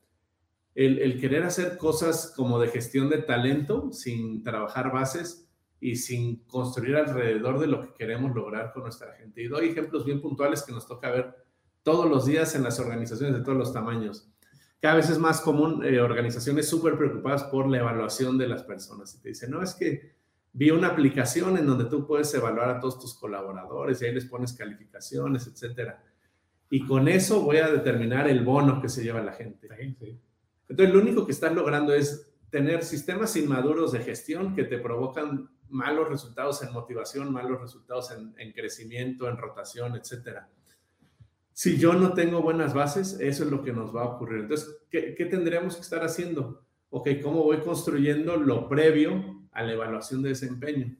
el, 0.76 1.20
querer 1.20 1.44
hacer 1.44 1.78
cosas 1.78 2.34
como 2.36 2.60
de 2.60 2.68
gestión 2.68 3.10
de 3.10 3.20
talento 3.20 3.92
sin 3.94 4.44
trabajar 4.44 4.92
bases 4.92 5.50
y 5.80 5.96
sin 5.96 6.44
construir 6.46 6.98
alrededor 6.98 7.60
de 7.60 7.68
lo 7.68 7.82
que 7.82 7.94
queremos 7.94 8.36
lograr 8.36 8.74
con 8.74 8.84
nuestra 8.84 9.14
gente. 9.14 9.42
Y 9.42 9.48
doy 9.48 9.70
ejemplos 9.70 10.06
bien 10.06 10.22
puntuales 10.22 10.64
que 10.64 10.74
nos 10.74 10.86
toca 10.86 11.12
ver 11.12 11.34
todos 11.82 12.10
los 12.10 12.26
días 12.26 12.56
en 12.56 12.64
las 12.64 12.80
organizaciones 12.80 13.36
de 13.36 13.42
todos 13.42 13.58
los 13.58 13.72
tamaños. 13.72 14.30
Cada 14.86 14.98
vez 14.98 15.10
es 15.10 15.18
más 15.18 15.42
común 15.42 15.84
eh, 15.84 16.00
organizaciones 16.00 16.70
súper 16.70 16.96
preocupadas 16.96 17.46
por 17.46 17.68
la 17.68 17.80
evaluación 17.80 18.38
de 18.38 18.48
las 18.48 18.62
personas. 18.62 19.16
Y 19.16 19.20
te 19.20 19.30
dicen, 19.30 19.50
no, 19.50 19.64
es 19.64 19.74
que 19.74 20.14
vi 20.54 20.70
una 20.70 20.90
aplicación 20.90 21.58
en 21.58 21.66
donde 21.66 21.86
tú 21.86 22.06
puedes 22.06 22.32
evaluar 22.36 22.70
a 22.70 22.80
todos 22.80 23.00
tus 23.00 23.16
colaboradores 23.16 24.00
y 24.00 24.06
ahí 24.06 24.14
les 24.14 24.26
pones 24.26 24.54
calificaciones, 24.54 25.48
etcétera. 25.48 26.04
Y 26.70 26.86
con 26.86 27.08
eso 27.08 27.42
voy 27.42 27.58
a 27.58 27.68
determinar 27.68 28.28
el 28.28 28.44
bono 28.44 28.80
que 28.80 28.88
se 28.88 29.04
lleva 29.04 29.24
la 29.24 29.34
gente. 29.34 29.68
Sí, 29.76 29.96
sí. 30.00 30.20
Entonces, 30.70 30.94
lo 30.94 31.02
único 31.02 31.26
que 31.26 31.32
estás 31.32 31.56
logrando 31.56 31.92
es 31.92 32.32
tener 32.52 32.84
sistemas 32.84 33.36
inmaduros 33.38 33.92
de 33.92 34.02
gestión 34.02 34.54
que 34.54 34.66
te 34.66 34.78
provocan 34.78 35.50
malos 35.68 36.10
resultados 36.10 36.62
en 36.62 36.72
motivación, 36.72 37.34
malos 37.34 37.60
resultados 37.60 38.12
en, 38.12 38.52
crecimiento, 38.52 39.28
en 39.28 39.38
rotación, 39.38 39.96
etc. 39.96 40.42
Si 41.58 41.78
yo 41.78 41.94
no 41.94 42.12
tengo 42.12 42.42
buenas 42.42 42.74
bases, 42.74 43.18
eso 43.22 43.46
es 43.46 43.50
lo 43.50 43.64
que 43.64 43.72
nos 43.72 43.96
va 43.96 44.02
a 44.02 44.08
ocurrir. 44.08 44.42
Entonces, 44.42 44.76
¿qué, 44.90 45.16
qué 45.16 45.26
tendríamos 45.26 45.76
que 45.76 45.84
estar 45.84 46.04
haciendo? 46.04 46.66
Ok, 46.90 47.08
¿cómo 47.24 47.44
voy 47.44 47.60
construyendo 47.60 48.36
lo 48.36 48.68
previo 48.68 49.48
a 49.54 49.64
la 49.64 49.72
evaluación 49.72 50.22
de 50.22 50.30
desempeño? 50.30 50.98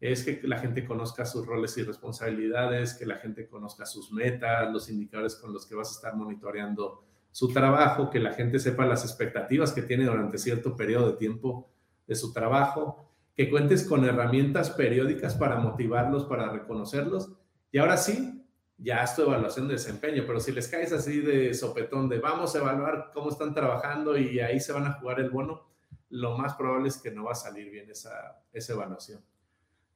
Es 0.00 0.22
que 0.22 0.40
la 0.44 0.60
gente 0.60 0.84
conozca 0.84 1.26
sus 1.26 1.44
roles 1.44 1.76
y 1.76 1.82
responsabilidades, 1.82 2.94
que 2.94 3.04
la 3.04 3.16
gente 3.16 3.48
conozca 3.48 3.84
sus 3.84 4.12
metas, 4.12 4.72
los 4.72 4.88
indicadores 4.88 5.34
con 5.34 5.52
los 5.52 5.66
que 5.66 5.74
vas 5.74 5.88
a 5.88 5.94
estar 5.96 6.14
monitoreando 6.14 7.02
su 7.32 7.48
trabajo, 7.48 8.08
que 8.08 8.20
la 8.20 8.32
gente 8.32 8.60
sepa 8.60 8.86
las 8.86 9.04
expectativas 9.04 9.72
que 9.72 9.82
tiene 9.82 10.04
durante 10.04 10.38
cierto 10.38 10.76
periodo 10.76 11.10
de 11.10 11.16
tiempo 11.16 11.68
de 12.06 12.14
su 12.14 12.32
trabajo, 12.32 13.10
que 13.34 13.50
cuentes 13.50 13.82
con 13.82 14.04
herramientas 14.04 14.70
periódicas 14.70 15.34
para 15.34 15.56
motivarlos, 15.56 16.26
para 16.26 16.48
reconocerlos. 16.48 17.32
Y 17.72 17.78
ahora 17.78 17.96
sí, 17.96 18.45
ya 18.78 19.02
es 19.02 19.14
tu 19.14 19.22
evaluación 19.22 19.68
de 19.68 19.74
desempeño, 19.74 20.24
pero 20.26 20.40
si 20.40 20.52
les 20.52 20.68
caes 20.68 20.92
así 20.92 21.20
de 21.20 21.54
sopetón 21.54 22.08
de 22.08 22.18
vamos 22.18 22.54
a 22.54 22.58
evaluar 22.58 23.10
cómo 23.12 23.30
están 23.30 23.54
trabajando 23.54 24.16
y 24.18 24.40
ahí 24.40 24.60
se 24.60 24.72
van 24.72 24.86
a 24.86 24.92
jugar 24.94 25.20
el 25.20 25.30
bono, 25.30 25.66
lo 26.10 26.36
más 26.36 26.54
probable 26.54 26.88
es 26.88 26.98
que 26.98 27.10
no 27.10 27.24
va 27.24 27.32
a 27.32 27.36
salir 27.36 27.70
bien 27.70 27.90
esa, 27.90 28.42
esa 28.52 28.72
evaluación. 28.74 29.20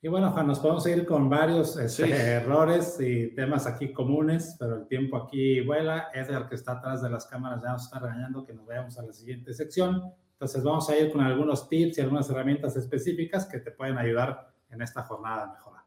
Y 0.03 0.09
bueno, 0.09 0.31
Juan, 0.31 0.47
nos 0.47 0.61
podemos 0.61 0.87
ir 0.87 1.05
con 1.05 1.29
varios 1.29 1.77
este, 1.77 2.11
errores 2.11 2.99
y 3.01 3.35
temas 3.35 3.67
aquí 3.67 3.93
comunes, 3.93 4.57
pero 4.59 4.77
el 4.77 4.87
tiempo 4.87 5.19
aquí 5.19 5.61
vuela. 5.61 6.09
Edgar, 6.15 6.49
que 6.49 6.55
está 6.55 6.73
atrás 6.73 7.03
de 7.03 7.11
las 7.11 7.27
cámaras, 7.27 7.63
ya 7.63 7.73
nos 7.73 7.85
está 7.85 7.99
regañando 7.99 8.47
que 8.47 8.55
nos 8.55 8.67
veamos 8.67 8.99
a 8.99 9.03
la 9.03 9.13
siguiente 9.13 9.53
sección. 9.53 10.03
Entonces, 10.33 10.65
vamos 10.65 10.89
a 10.89 10.97
ir 10.97 11.13
con 11.13 11.21
algunos 11.21 11.69
tips 11.69 11.99
y 11.99 12.01
algunas 12.01 12.31
herramientas 12.31 12.77
específicas 12.77 13.45
que 13.45 13.59
te 13.59 13.73
pueden 13.73 13.99
ayudar 13.99 14.51
en 14.71 14.81
esta 14.81 15.03
jornada 15.03 15.47
de 15.47 15.53
mejora. 15.53 15.85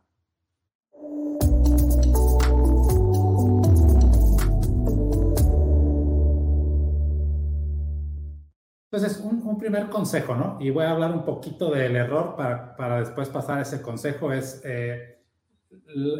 Entonces, 8.94 9.20
un, 9.22 9.58
primer 9.58 9.90
consejo, 9.90 10.36
¿no? 10.36 10.60
Y 10.62 10.70
voy 10.70 10.84
a 10.84 10.92
hablar 10.92 11.12
un 11.14 11.26
poquito 11.26 11.72
del 11.72 11.96
error 11.96 12.36
para, 12.36 12.76
para 12.76 13.00
después 13.00 13.28
pasar 13.28 13.60
ese 13.60 13.82
consejo, 13.82 14.32
es 14.32 14.62
eh, 14.64 15.18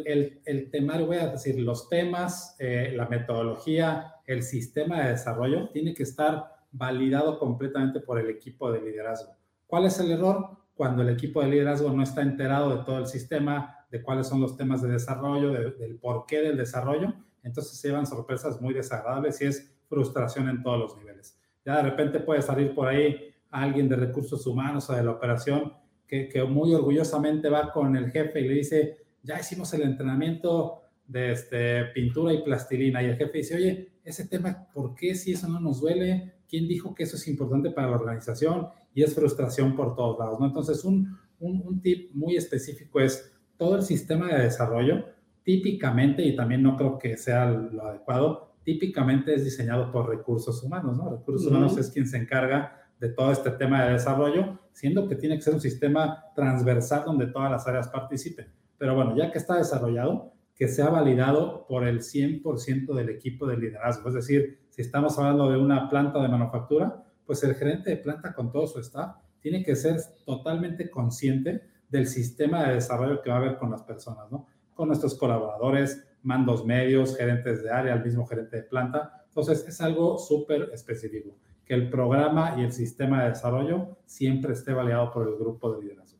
el, 0.04 0.42
el, 0.44 0.70
temario, 0.72 1.06
voy 1.06 1.18
a 1.18 1.28
decir, 1.28 1.56
los 1.60 1.88
temas, 1.88 2.56
eh, 2.58 2.92
la 2.96 3.06
metodología, 3.06 4.16
el 4.26 4.42
sistema 4.42 5.02
de 5.02 5.10
desarrollo 5.10 5.68
tiene 5.68 5.94
que 5.94 6.02
estar 6.02 6.46
validado 6.72 7.38
completamente 7.38 8.00
por 8.00 8.18
el 8.18 8.28
equipo 8.28 8.72
de 8.72 8.80
liderazgo. 8.80 9.36
¿Cuál 9.68 9.84
es 9.86 10.00
el 10.00 10.10
error? 10.10 10.56
Cuando 10.74 11.02
el 11.02 11.10
equipo 11.10 11.42
de 11.42 11.50
liderazgo 11.50 11.92
no 11.92 12.02
está 12.02 12.22
enterado 12.22 12.76
de 12.76 12.84
todo 12.84 12.98
el 12.98 13.06
sistema, 13.06 13.86
de 13.88 14.02
cuáles 14.02 14.26
son 14.26 14.40
los 14.40 14.56
temas 14.56 14.82
de 14.82 14.88
desarrollo, 14.88 15.52
del 15.52 15.96
porqué 16.00 16.40
del 16.40 16.56
desarrollo, 16.56 17.14
entonces 17.44 17.78
se 17.78 17.86
llevan 17.86 18.08
sorpresas 18.08 18.60
muy 18.60 18.74
desagradables 18.74 19.40
y 19.42 19.44
es 19.44 19.72
frustración 19.88 20.48
en 20.48 20.60
todos 20.64 20.80
los 20.80 20.96
niveles. 20.96 21.38
Ya 21.64 21.76
de 21.76 21.82
repente 21.82 22.20
puede 22.20 22.42
salir 22.42 22.74
por 22.74 22.88
ahí 22.88 23.34
alguien 23.50 23.88
de 23.88 23.96
recursos 23.96 24.46
humanos 24.46 24.90
o 24.90 24.94
de 24.94 25.02
la 25.02 25.12
operación 25.12 25.72
que, 26.06 26.28
que, 26.28 26.42
muy 26.44 26.74
orgullosamente 26.74 27.48
va 27.48 27.72
con 27.72 27.96
el 27.96 28.10
jefe 28.10 28.40
y 28.40 28.48
le 28.48 28.54
dice, 28.54 28.98
ya 29.22 29.40
hicimos 29.40 29.72
el 29.74 29.82
entrenamiento 29.82 30.82
de 31.06 31.32
este, 31.32 31.84
pintura 31.86 32.32
y 32.32 32.42
plastilina. 32.42 33.02
Y 33.02 33.06
el 33.06 33.16
jefe 33.16 33.38
dice, 33.38 33.56
oye, 33.56 33.92
ese 34.04 34.26
tema, 34.26 34.66
¿por 34.72 34.94
qué 34.94 35.14
si 35.14 35.32
eso 35.32 35.48
no 35.48 35.60
nos 35.60 35.80
duele? 35.80 36.34
¿Quién 36.48 36.68
dijo 36.68 36.94
que 36.94 37.04
eso 37.04 37.16
es 37.16 37.26
importante 37.28 37.70
para 37.70 37.88
la 37.88 37.96
organización? 37.96 38.68
Y 38.94 39.02
es 39.02 39.14
frustración 39.14 39.74
por 39.74 39.94
todos 39.94 40.18
lados, 40.18 40.38
¿no? 40.38 40.46
Entonces, 40.46 40.84
un, 40.84 41.18
un, 41.40 41.62
un 41.64 41.80
tip 41.80 42.10
muy 42.14 42.36
específico 42.36 43.00
es 43.00 43.32
todo 43.56 43.76
el 43.76 43.82
sistema 43.82 44.28
de 44.28 44.44
desarrollo, 44.44 45.06
típicamente, 45.42 46.22
y 46.22 46.36
también 46.36 46.62
no 46.62 46.76
creo 46.76 46.98
que 46.98 47.16
sea 47.16 47.50
lo 47.50 47.86
adecuado, 47.86 48.53
típicamente 48.64 49.34
es 49.34 49.44
diseñado 49.44 49.92
por 49.92 50.08
recursos 50.08 50.62
humanos, 50.62 50.96
¿no? 50.96 51.10
Recursos 51.10 51.46
humanos 51.46 51.76
es 51.78 51.90
quien 51.90 52.06
se 52.06 52.16
encarga 52.16 52.80
de 52.98 53.10
todo 53.10 53.32
este 53.32 53.50
tema 53.50 53.84
de 53.84 53.92
desarrollo, 53.92 54.58
siendo 54.72 55.06
que 55.08 55.16
tiene 55.16 55.36
que 55.36 55.42
ser 55.42 55.54
un 55.54 55.60
sistema 55.60 56.24
transversal 56.34 57.04
donde 57.04 57.26
todas 57.26 57.50
las 57.50 57.66
áreas 57.66 57.88
participen. 57.88 58.46
Pero 58.78 58.94
bueno, 58.94 59.16
ya 59.16 59.30
que 59.30 59.38
está 59.38 59.56
desarrollado, 59.56 60.32
que 60.56 60.68
sea 60.68 60.88
validado 60.88 61.66
por 61.66 61.86
el 61.86 62.00
100% 62.00 62.94
del 62.94 63.10
equipo 63.10 63.46
de 63.46 63.56
liderazgo. 63.56 64.08
Es 64.08 64.14
decir, 64.14 64.60
si 64.70 64.82
estamos 64.82 65.18
hablando 65.18 65.50
de 65.50 65.58
una 65.58 65.88
planta 65.88 66.22
de 66.22 66.28
manufactura, 66.28 67.04
pues 67.26 67.42
el 67.42 67.54
gerente 67.54 67.90
de 67.90 67.96
planta 67.96 68.32
con 68.34 68.52
todo 68.52 68.66
su 68.66 68.78
staff 68.80 69.16
tiene 69.40 69.62
que 69.62 69.76
ser 69.76 69.96
totalmente 70.24 70.90
consciente 70.90 71.62
del 71.88 72.06
sistema 72.06 72.68
de 72.68 72.74
desarrollo 72.74 73.20
que 73.20 73.30
va 73.30 73.36
a 73.36 73.38
haber 73.40 73.56
con 73.58 73.70
las 73.70 73.82
personas, 73.82 74.30
¿no? 74.30 74.46
Con 74.74 74.88
nuestros 74.88 75.14
colaboradores, 75.16 76.02
mandos 76.24 76.64
medios, 76.64 77.16
gerentes 77.16 77.62
de 77.62 77.70
área, 77.70 77.94
el 77.94 78.02
mismo 78.02 78.26
gerente 78.26 78.56
de 78.56 78.62
planta. 78.64 79.24
Entonces, 79.28 79.64
es 79.68 79.80
algo 79.80 80.18
súper 80.18 80.70
específico, 80.72 81.36
que 81.64 81.74
el 81.74 81.90
programa 81.90 82.56
y 82.58 82.64
el 82.64 82.72
sistema 82.72 83.22
de 83.22 83.30
desarrollo 83.30 83.98
siempre 84.06 84.52
esté 84.52 84.72
validado 84.72 85.12
por 85.12 85.28
el 85.28 85.36
grupo 85.36 85.72
de 85.72 85.82
liderazgo. 85.82 86.18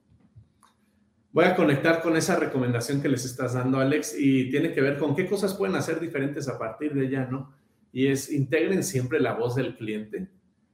Voy 1.33 1.47
a 1.47 1.57
conectar 1.57 2.01
con 2.01 2.17
esa 2.17 2.37
recomendación 2.37 3.03
que 3.03 3.09
les 3.09 3.25
estás 3.25 3.55
dando, 3.55 3.79
Alex, 3.81 4.15
y 4.17 4.51
tiene 4.51 4.73
que 4.73 4.81
ver 4.81 4.99
con 4.99 5.17
qué 5.17 5.27
cosas 5.27 5.55
pueden 5.55 5.75
hacer 5.75 5.99
diferentes 5.99 6.47
a 6.47 6.57
partir 6.57 6.95
de 6.95 7.11
ya, 7.11 7.27
¿no? 7.27 7.53
Y 7.91 8.07
es 8.07 8.31
integren 8.31 8.85
siempre 8.85 9.19
la 9.19 9.35
voz 9.35 9.57
del 9.57 9.77
cliente 9.77 10.29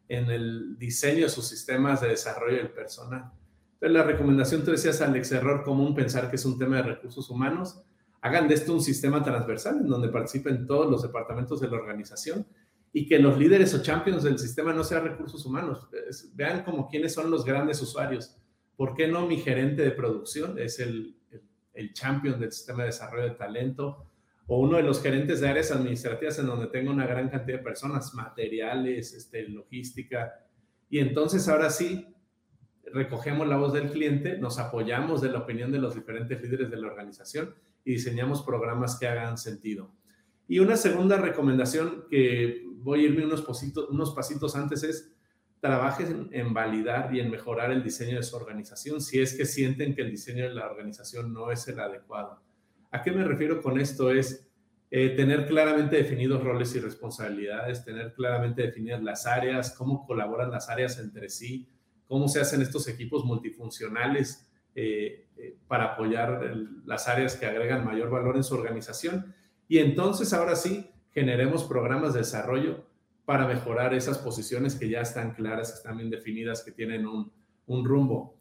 en 0.09 0.31
el 0.31 0.77
diseño 0.77 1.25
de 1.25 1.31
sus 1.31 1.47
sistemas 1.49 2.03
de 2.03 2.09
desarrollo 2.09 2.59
del 2.59 2.71
personal. 2.71 3.31
Entonces, 3.75 3.91
la 3.91 4.03
recomendación, 4.03 4.63
tú 4.63 4.73
decías, 4.73 5.01
Alex, 5.01 5.33
error 5.33 5.63
común 5.63 5.95
pensar 5.95 6.29
que 6.29 6.37
es 6.37 6.45
un 6.45 6.59
tema 6.59 6.77
de 6.77 6.83
recursos 6.83 7.31
humanos. 7.31 7.83
Hagan 8.23 8.49
de 8.49 8.55
esto 8.55 8.75
un 8.75 8.83
sistema 8.83 9.23
transversal 9.23 9.79
en 9.79 9.89
donde 9.89 10.09
participen 10.09 10.67
todos 10.67 10.91
los 10.91 11.03
departamentos 11.03 11.61
de 11.61 11.69
la 11.69 11.77
organización 11.77 12.47
y 12.93 13.07
que 13.07 13.19
los 13.19 13.39
líderes 13.39 13.73
o 13.75 13.83
champions 13.83 14.23
del 14.23 14.39
sistema 14.39 14.73
no 14.73 14.85
sean 14.85 15.05
recursos 15.05 15.45
humanos. 15.47 15.89
vean 16.35 16.65
como 16.65 16.89
quiénes 16.89 17.15
son 17.15 17.31
los 17.31 17.45
grandes 17.45 17.81
usuarios. 17.81 18.37
¿Por 18.77 18.95
qué 18.95 19.09
no 19.09 19.27
mi 19.27 19.39
gerente 19.39 19.83
de 19.83 19.91
producción 19.91 20.59
es 20.59 20.81
el, 20.81 21.17
el, 21.31 21.43
el 21.75 21.93
champion 21.93 22.39
del 22.39 22.53
sistema 22.53 22.81
de 22.81 22.87
desarrollo 22.87 23.25
de 23.25 23.37
talento? 23.37 24.07
o 24.53 24.59
uno 24.59 24.79
de 24.79 24.83
los 24.83 25.01
gerentes 25.01 25.41
de 25.41 25.49
áreas 25.49 25.71
administrativas 25.71 26.37
en 26.41 26.47
donde 26.47 26.67
tengo 26.67 26.91
una 26.91 27.07
gran 27.07 27.29
cantidad 27.29 27.59
de 27.59 27.63
personas, 27.63 28.13
materiales, 28.15 29.13
este, 29.13 29.49
logística. 29.49 30.45
Y 30.89 30.99
entonces 30.99 31.47
ahora 31.47 31.71
sí, 31.71 32.13
recogemos 32.93 33.47
la 33.47 33.57
voz 33.57 33.73
del 33.73 33.93
cliente, 33.93 34.39
nos 34.39 34.59
apoyamos 34.59 35.21
de 35.21 35.31
la 35.31 35.39
opinión 35.39 35.71
de 35.71 35.79
los 35.79 35.95
diferentes 35.95 36.43
líderes 36.43 36.69
de 36.69 36.79
la 36.79 36.89
organización 36.89 37.55
y 37.85 37.93
diseñamos 37.93 38.43
programas 38.43 38.99
que 38.99 39.07
hagan 39.07 39.39
sentido. 39.39 39.93
Y 40.49 40.59
una 40.59 40.77
segunda 40.77 41.17
recomendación 41.17 42.07
que 42.11 42.65
voy 42.83 43.05
a 43.05 43.09
irme 43.09 43.25
unos, 43.25 43.43
pasitos, 43.43 44.57
antes 44.57 44.83
es 44.83 45.13
trabajen 45.61 46.29
en 46.33 46.55
validar 46.55 47.15
y 47.15 47.21
en 47.21 47.31
mejorar 47.31 47.71
el 47.71 47.85
diseño 47.85 48.17
de 48.17 48.23
su 48.23 48.35
organización 48.35 49.01
si 49.01 49.21
es 49.21 49.37
que 49.37 49.45
sienten 49.45 49.95
que 49.95 50.03
el 50.03 50.11
diseño 50.11 50.49
de 50.49 50.55
la 50.55 50.67
organización 50.67 51.33
no 51.33 51.53
es 51.53 51.69
el 51.69 51.79
adecuado. 51.79 52.43
¿A 52.91 53.03
qué 53.03 53.13
me 53.13 53.25
refiero 53.25 53.61
con 53.63 53.79
esto? 53.79 54.11
Es 54.11 54.49
eh, 54.91 55.11
tener 55.11 55.47
claramente 55.47 55.97
definidos 55.97 56.43
roles 56.43 56.75
y 56.75 56.81
responsabilidades, 56.81 57.85
tener 57.85 58.15
claramente 58.15 58.63
definidas 58.63 59.03
las 59.03 59.27
áreas, 59.27 59.75
cómo 59.77 60.05
colaboran 60.05 60.51
las 60.51 60.69
áreas 60.69 60.99
entre 60.99 61.29
sí, 61.29 61.69
cómo 62.09 62.27
se 62.27 62.41
hacen 62.41 62.61
estos 62.61 62.89
equipos 62.89 63.25
multifuncionales 63.25 64.50
eh, 64.75 65.27
eh, 65.37 65.57
para 65.67 65.93
apoyar 65.93 66.55
las 66.85 67.09
áreas 67.09 67.37
que 67.37 67.47
agregan 67.47 67.85
mayor 67.85 68.11
valor 68.11 68.37
en 68.37 68.45
su 68.45 68.55
organización. 68.55 69.35
Y 69.69 69.79
entonces 69.79 70.33
ahora 70.33 70.57
sí 70.57 70.91
generemos 71.13 71.65
programas 71.65 72.13
de 72.13 72.21
desarrollo 72.21 72.85
para 73.25 73.47
mejorar 73.47 73.95
esas 73.95 74.19
posiciones 74.19 74.75
que 74.75 74.89
ya 74.89 75.01
están 75.01 75.35
claras, 75.35 75.71
que 75.71 75.79
están 75.79 75.97
bien 75.97 76.11
definidas, 76.11 76.65
que 76.65 76.73
tienen 76.73 77.07
un, 77.07 77.33
rumbo. 77.85 78.35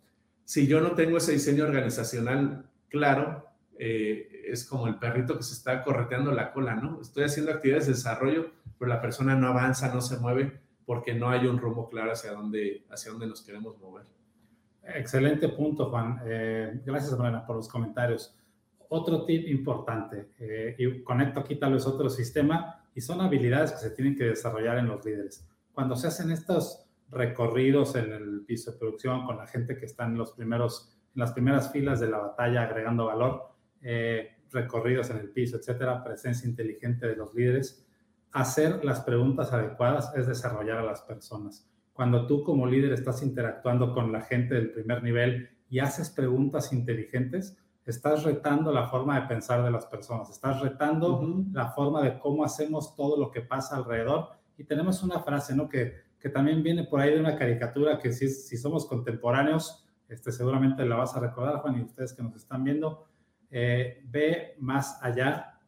Si 0.46 0.66
yo 0.66 0.82
no 0.82 0.94
tengo 0.94 1.18
ese 1.18 1.34
diseño 1.34 1.64
organizacional 1.64 2.66
claro, 2.88 3.46
eh, 3.78 4.46
es 4.48 4.66
como 4.66 4.88
el 4.88 4.98
perrito 4.98 5.38
que 5.38 5.44
se 5.44 5.54
está 5.54 5.84
correteando 5.84 6.32
la 6.32 6.52
cola, 6.52 6.74
¿no? 6.76 7.00
Estoy 7.02 7.26
haciendo 7.26 7.52
actividades 7.52 7.86
de 7.86 7.94
desarrollo, 7.94 8.52
pero 8.80 8.90
la 8.90 9.00
persona 9.00 9.36
no 9.36 9.48
avanza, 9.48 9.94
no 9.94 10.02
se 10.02 10.18
mueve 10.18 10.60
porque 10.88 11.14
no 11.14 11.30
hay 11.30 11.46
un 11.46 11.60
rumbo 11.60 11.88
claro 11.88 12.14
hacia 12.14 12.32
dónde, 12.32 12.84
hacia 12.90 13.12
dónde 13.12 13.28
nos 13.28 13.44
queremos 13.44 13.78
mover. 13.78 14.06
Excelente 14.96 15.50
punto, 15.50 15.90
Juan. 15.90 16.22
Eh, 16.26 16.82
gracias, 16.86 17.18
Morena, 17.18 17.46
por 17.46 17.56
los 17.56 17.68
comentarios. 17.68 18.36
Otro 18.90 19.26
tip 19.26 19.48
importante, 19.48 20.32
eh, 20.40 20.76
y 20.78 21.04
conecto 21.04 21.40
aquí 21.42 21.56
tal 21.56 21.74
vez 21.74 21.86
otro 21.86 22.10
sistema, 22.10 22.84
y 22.96 23.02
son 23.02 23.22
habilidades 23.22 23.72
que 23.72 23.78
se 23.78 23.92
tienen 23.92 24.16
que 24.16 24.26
desarrollar 24.26 24.78
en 24.80 24.88
los 24.88 25.06
líderes. 25.06 25.48
Cuando 25.72 25.96
se 25.96 26.08
hacen 26.08 26.32
estos 26.32 26.90
recorridos 27.12 27.96
en 27.96 28.12
el 28.12 28.42
piso 28.46 28.72
de 28.72 28.78
producción 28.78 29.26
con 29.26 29.38
la 29.38 29.48
gente 29.48 29.78
que 29.78 29.86
está 29.86 30.06
en, 30.06 30.18
los 30.18 30.32
primeros, 30.32 30.98
en 31.16 31.20
las 31.20 31.34
primeras 31.34 31.72
filas 31.72 32.00
de 32.00 32.10
la 32.10 32.18
batalla 32.18 32.64
agregando 32.64 33.06
valor, 33.06 33.50
eh, 33.82 34.38
recorridos 34.52 35.10
en 35.12 35.18
el 35.18 35.30
piso, 35.30 35.58
etcétera, 35.58 36.04
presencia 36.04 36.48
inteligente 36.48 37.08
de 37.08 37.16
los 37.16 37.34
líderes, 37.34 37.86
hacer 38.32 38.84
las 38.84 39.02
preguntas 39.02 39.54
adecuadas 39.54 40.12
es 40.16 40.28
desarrollar 40.28 40.78
a 40.80 40.84
las 40.84 41.02
personas. 41.02 41.68
Cuando 42.00 42.26
tú 42.26 42.46
como 42.46 42.66
líder 42.66 42.94
estás 42.94 43.22
interactuando 43.24 43.94
con 43.94 44.14
la 44.14 44.22
gente 44.22 44.56
del 44.56 44.72
primer 44.72 45.04
nivel 45.04 45.50
y 45.70 45.80
haces 45.80 46.10
preguntas 46.10 46.72
inteligentes, 46.72 47.58
estás 47.86 48.24
retando 48.24 48.72
la 48.72 48.88
forma 48.88 49.20
de 49.20 49.28
pensar 49.28 49.66
de 49.66 49.70
las 49.70 49.86
personas, 49.86 50.30
estás 50.30 50.62
retando 50.62 51.22
la 51.52 51.74
forma 51.74 52.02
de 52.02 52.18
cómo 52.18 52.46
hacemos 52.46 52.96
todo 52.96 53.20
lo 53.20 53.32
que 53.32 53.42
pasa 53.42 53.76
alrededor. 53.76 54.30
Y 54.58 54.64
tenemos 54.64 55.04
una 55.04 55.20
frase, 55.20 55.54
¿no? 55.54 55.68
Que, 55.68 55.96
que 56.18 56.30
también 56.30 56.64
viene 56.64 56.86
por 56.86 57.02
ahí 57.02 57.16
de 57.16 57.20
una 57.20 57.36
caricatura 57.36 58.00
que 58.00 58.14
si, 58.14 58.30
si 58.30 58.56
somos 58.56 58.86
contemporáneos, 58.86 59.86
este, 60.08 60.32
seguramente 60.32 60.86
la 60.86 60.96
vas 60.96 61.18
a 61.18 61.20
recordar, 61.20 61.58
Juan, 61.58 61.80
y 61.80 61.82
ustedes 61.82 62.14
que 62.14 62.24
nos 62.24 62.34
están 62.34 62.64
viendo, 62.64 63.08
eh, 63.52 64.06
ve 64.06 64.56
más 64.60 65.04
allá 65.04 65.60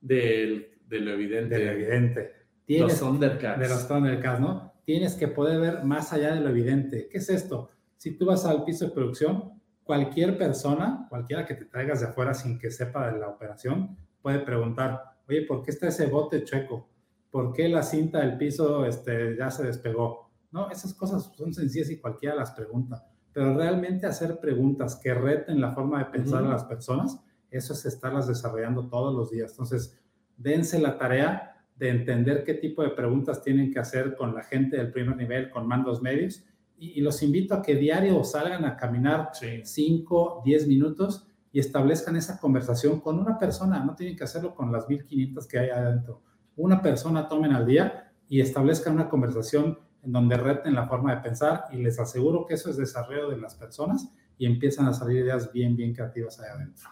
del, 0.00 0.78
de 0.88 0.98
lo 0.98 1.10
evidente. 1.10 1.58
De 1.58 1.64
lo 1.66 1.72
evidente. 1.72 2.32
Tienes, 2.64 2.92
los 2.92 3.00
Thundercats. 3.00 3.60
De 3.60 3.68
los 3.68 3.86
Thundercats, 3.86 4.40
¿no? 4.40 4.73
Tienes 4.84 5.14
que 5.14 5.28
poder 5.28 5.60
ver 5.60 5.84
más 5.84 6.12
allá 6.12 6.34
de 6.34 6.40
lo 6.40 6.50
evidente. 6.50 7.08
¿Qué 7.08 7.18
es 7.18 7.30
esto? 7.30 7.70
Si 7.96 8.16
tú 8.16 8.26
vas 8.26 8.44
al 8.44 8.64
piso 8.64 8.86
de 8.86 8.92
producción, 8.92 9.60
cualquier 9.82 10.36
persona, 10.38 11.06
cualquiera 11.08 11.46
que 11.46 11.54
te 11.54 11.64
traigas 11.64 12.00
de 12.00 12.06
afuera 12.06 12.34
sin 12.34 12.58
que 12.58 12.70
sepa 12.70 13.10
de 13.10 13.18
la 13.18 13.28
operación, 13.28 13.96
puede 14.20 14.40
preguntar, 14.40 15.02
oye, 15.28 15.42
¿por 15.42 15.62
qué 15.62 15.70
está 15.70 15.88
ese 15.88 16.06
bote 16.06 16.44
chueco? 16.44 16.88
¿Por 17.30 17.52
qué 17.52 17.68
la 17.68 17.82
cinta 17.82 18.20
del 18.20 18.36
piso 18.36 18.84
este, 18.84 19.36
ya 19.36 19.50
se 19.50 19.64
despegó? 19.64 20.30
No, 20.52 20.70
esas 20.70 20.94
cosas 20.94 21.32
son 21.34 21.52
sencillas 21.52 21.90
y 21.90 21.98
cualquiera 21.98 22.34
las 22.34 22.52
pregunta 22.52 23.04
pero 23.34 23.52
realmente 23.52 24.06
hacer 24.06 24.38
preguntas 24.38 24.94
que 24.94 25.12
reten 25.12 25.60
la 25.60 25.72
forma 25.72 25.98
de 25.98 26.04
pensar 26.06 26.44
a 26.44 26.48
las 26.48 26.64
personas, 26.64 27.20
eso 27.50 27.72
es 27.72 27.84
estarlas 27.84 28.28
desarrollando 28.28 28.88
todos 28.88 29.12
los 29.12 29.32
días. 29.32 29.50
Entonces, 29.50 29.98
dense 30.36 30.78
la 30.78 30.96
tarea 30.96 31.53
de 31.76 31.88
entender 31.88 32.44
qué 32.44 32.54
tipo 32.54 32.82
de 32.82 32.90
preguntas 32.90 33.42
tienen 33.42 33.72
que 33.72 33.80
hacer 33.80 34.14
con 34.14 34.34
la 34.34 34.42
gente 34.42 34.76
del 34.76 34.92
primer 34.92 35.16
nivel, 35.16 35.50
con 35.50 35.66
mandos 35.66 36.00
medios, 36.02 36.44
y, 36.76 37.00
los 37.00 37.22
invito 37.22 37.54
a 37.54 37.62
que 37.62 37.76
diario 37.76 38.22
salgan 38.24 38.64
a 38.64 38.76
caminar 38.76 39.30
5, 39.62 40.42
10 40.44 40.66
minutos 40.66 41.28
y 41.52 41.60
establezcan 41.60 42.16
esa 42.16 42.38
conversación 42.38 43.00
con 43.00 43.18
una 43.18 43.38
persona, 43.38 43.82
no 43.84 43.94
tienen 43.94 44.16
que 44.16 44.24
hacerlo 44.24 44.54
con 44.54 44.72
las 44.72 44.88
1500 44.88 45.46
que 45.46 45.58
hay 45.58 45.70
adentro. 45.70 46.22
Una 46.56 46.82
persona 46.82 47.28
tomen 47.28 47.52
al 47.52 47.64
día 47.64 48.12
y 48.28 48.40
establezcan 48.40 48.94
una 48.94 49.08
conversación 49.08 49.78
en 50.02 50.12
donde 50.12 50.36
reten 50.36 50.74
la 50.74 50.88
forma 50.88 51.14
de 51.14 51.22
pensar 51.22 51.64
y 51.72 51.76
les 51.76 51.98
aseguro 51.98 52.44
que 52.44 52.54
eso 52.54 52.70
es 52.70 52.76
desarrollo 52.76 53.30
de 53.30 53.38
las 53.38 53.54
personas 53.54 54.12
y 54.36 54.46
empiezan 54.46 54.86
a 54.86 54.92
salir 54.92 55.24
ideas 55.24 55.52
bien, 55.52 55.76
bien 55.76 55.94
creativas 55.94 56.40
ahí 56.40 56.50
adentro. 56.50 56.88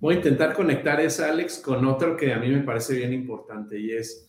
Voy 0.00 0.14
a 0.14 0.18
intentar 0.18 0.54
conectar 0.54 1.00
esa, 1.00 1.28
Alex, 1.28 1.58
con 1.58 1.84
otro 1.84 2.16
que 2.16 2.32
a 2.32 2.38
mí 2.38 2.48
me 2.48 2.62
parece 2.62 2.94
bien 2.94 3.12
importante 3.12 3.78
y 3.80 3.90
es 3.90 4.28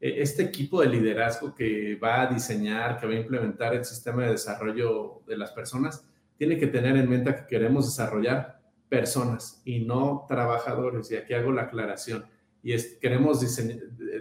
eh, 0.00 0.14
este 0.18 0.44
equipo 0.44 0.80
de 0.80 0.88
liderazgo 0.88 1.54
que 1.54 1.96
va 1.96 2.22
a 2.22 2.26
diseñar, 2.26 3.00
que 3.00 3.06
va 3.06 3.14
a 3.14 3.16
implementar 3.16 3.74
el 3.74 3.84
sistema 3.84 4.24
de 4.24 4.32
desarrollo 4.32 5.22
de 5.26 5.36
las 5.36 5.50
personas, 5.50 6.06
tiene 6.36 6.56
que 6.56 6.68
tener 6.68 6.96
en 6.96 7.10
mente 7.10 7.34
que 7.34 7.46
queremos 7.48 7.86
desarrollar 7.86 8.60
personas 8.88 9.60
y 9.64 9.80
no 9.80 10.24
trabajadores. 10.28 11.10
Y 11.10 11.16
aquí 11.16 11.34
hago 11.34 11.50
la 11.50 11.62
aclaración. 11.62 12.24
Y 12.62 12.72
es, 12.72 12.96
queremos 13.00 13.40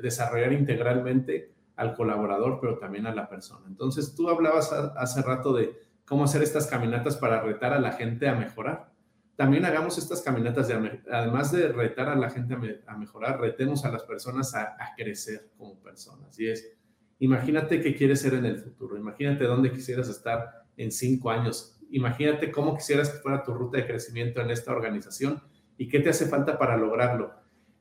desarrollar 0.01 0.51
integralmente 0.51 1.51
al 1.75 1.93
colaborador, 1.93 2.57
pero 2.59 2.79
también 2.79 3.05
a 3.05 3.13
la 3.13 3.29
persona. 3.29 3.65
Entonces, 3.67 4.15
tú 4.15 4.29
hablabas 4.29 4.73
hace 4.73 5.21
rato 5.21 5.53
de 5.53 5.79
cómo 6.05 6.23
hacer 6.23 6.41
estas 6.41 6.65
caminatas 6.65 7.17
para 7.17 7.41
retar 7.41 7.73
a 7.73 7.79
la 7.79 7.91
gente 7.91 8.27
a 8.27 8.33
mejorar. 8.33 8.96
También 9.37 9.65
hagamos 9.65 9.99
estas 9.99 10.23
caminatas, 10.23 10.67
de, 10.67 10.99
además 11.11 11.51
de 11.51 11.67
retar 11.67 12.09
a 12.09 12.15
la 12.15 12.31
gente 12.31 12.55
a, 12.87 12.97
mejorar, 12.97 13.39
retemos 13.39 13.85
a 13.85 13.91
las 13.91 14.01
personas 14.01 14.55
a, 14.55 14.75
crecer 14.97 15.51
como 15.55 15.79
personas. 15.79 16.39
Y 16.39 16.47
es, 16.47 16.75
imagínate 17.19 17.79
qué 17.79 17.95
quieres 17.95 18.19
ser 18.19 18.33
en 18.33 18.45
el 18.45 18.57
futuro, 18.57 18.97
imagínate 18.97 19.43
dónde 19.43 19.71
quisieras 19.71 20.09
estar 20.09 20.65
en 20.75 20.91
cinco 20.91 21.29
años, 21.29 21.79
imagínate 21.91 22.51
cómo 22.51 22.75
quisieras 22.75 23.11
que 23.11 23.19
fuera 23.19 23.43
tu 23.43 23.53
ruta 23.53 23.77
de 23.77 23.85
crecimiento 23.85 24.41
en 24.41 24.49
esta 24.49 24.71
organización 24.71 25.39
y 25.77 25.87
qué 25.87 25.99
te 25.99 26.09
hace 26.09 26.25
falta 26.25 26.57
para 26.57 26.75
lograrlo. 26.75 27.31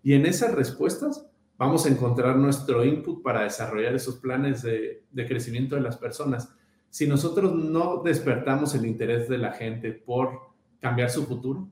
Y 0.02 0.12
en 0.12 0.26
esas 0.26 0.54
respuestas 0.54 1.26
vamos 1.56 1.86
a 1.86 1.88
encontrar 1.88 2.36
nuestro 2.36 2.84
input 2.84 3.22
para 3.22 3.44
desarrollar 3.44 3.94
esos 3.94 4.16
planes 4.16 4.60
de, 4.60 5.06
de 5.10 5.26
crecimiento 5.26 5.74
de 5.74 5.80
las 5.80 5.96
personas. 5.96 6.54
Si 6.90 7.06
nosotros 7.06 7.54
no 7.54 8.02
despertamos 8.02 8.74
el 8.74 8.84
interés 8.84 9.26
de 9.30 9.38
la 9.38 9.52
gente 9.52 9.92
por 9.92 10.54
cambiar 10.80 11.10
su 11.10 11.24
futuro, 11.26 11.68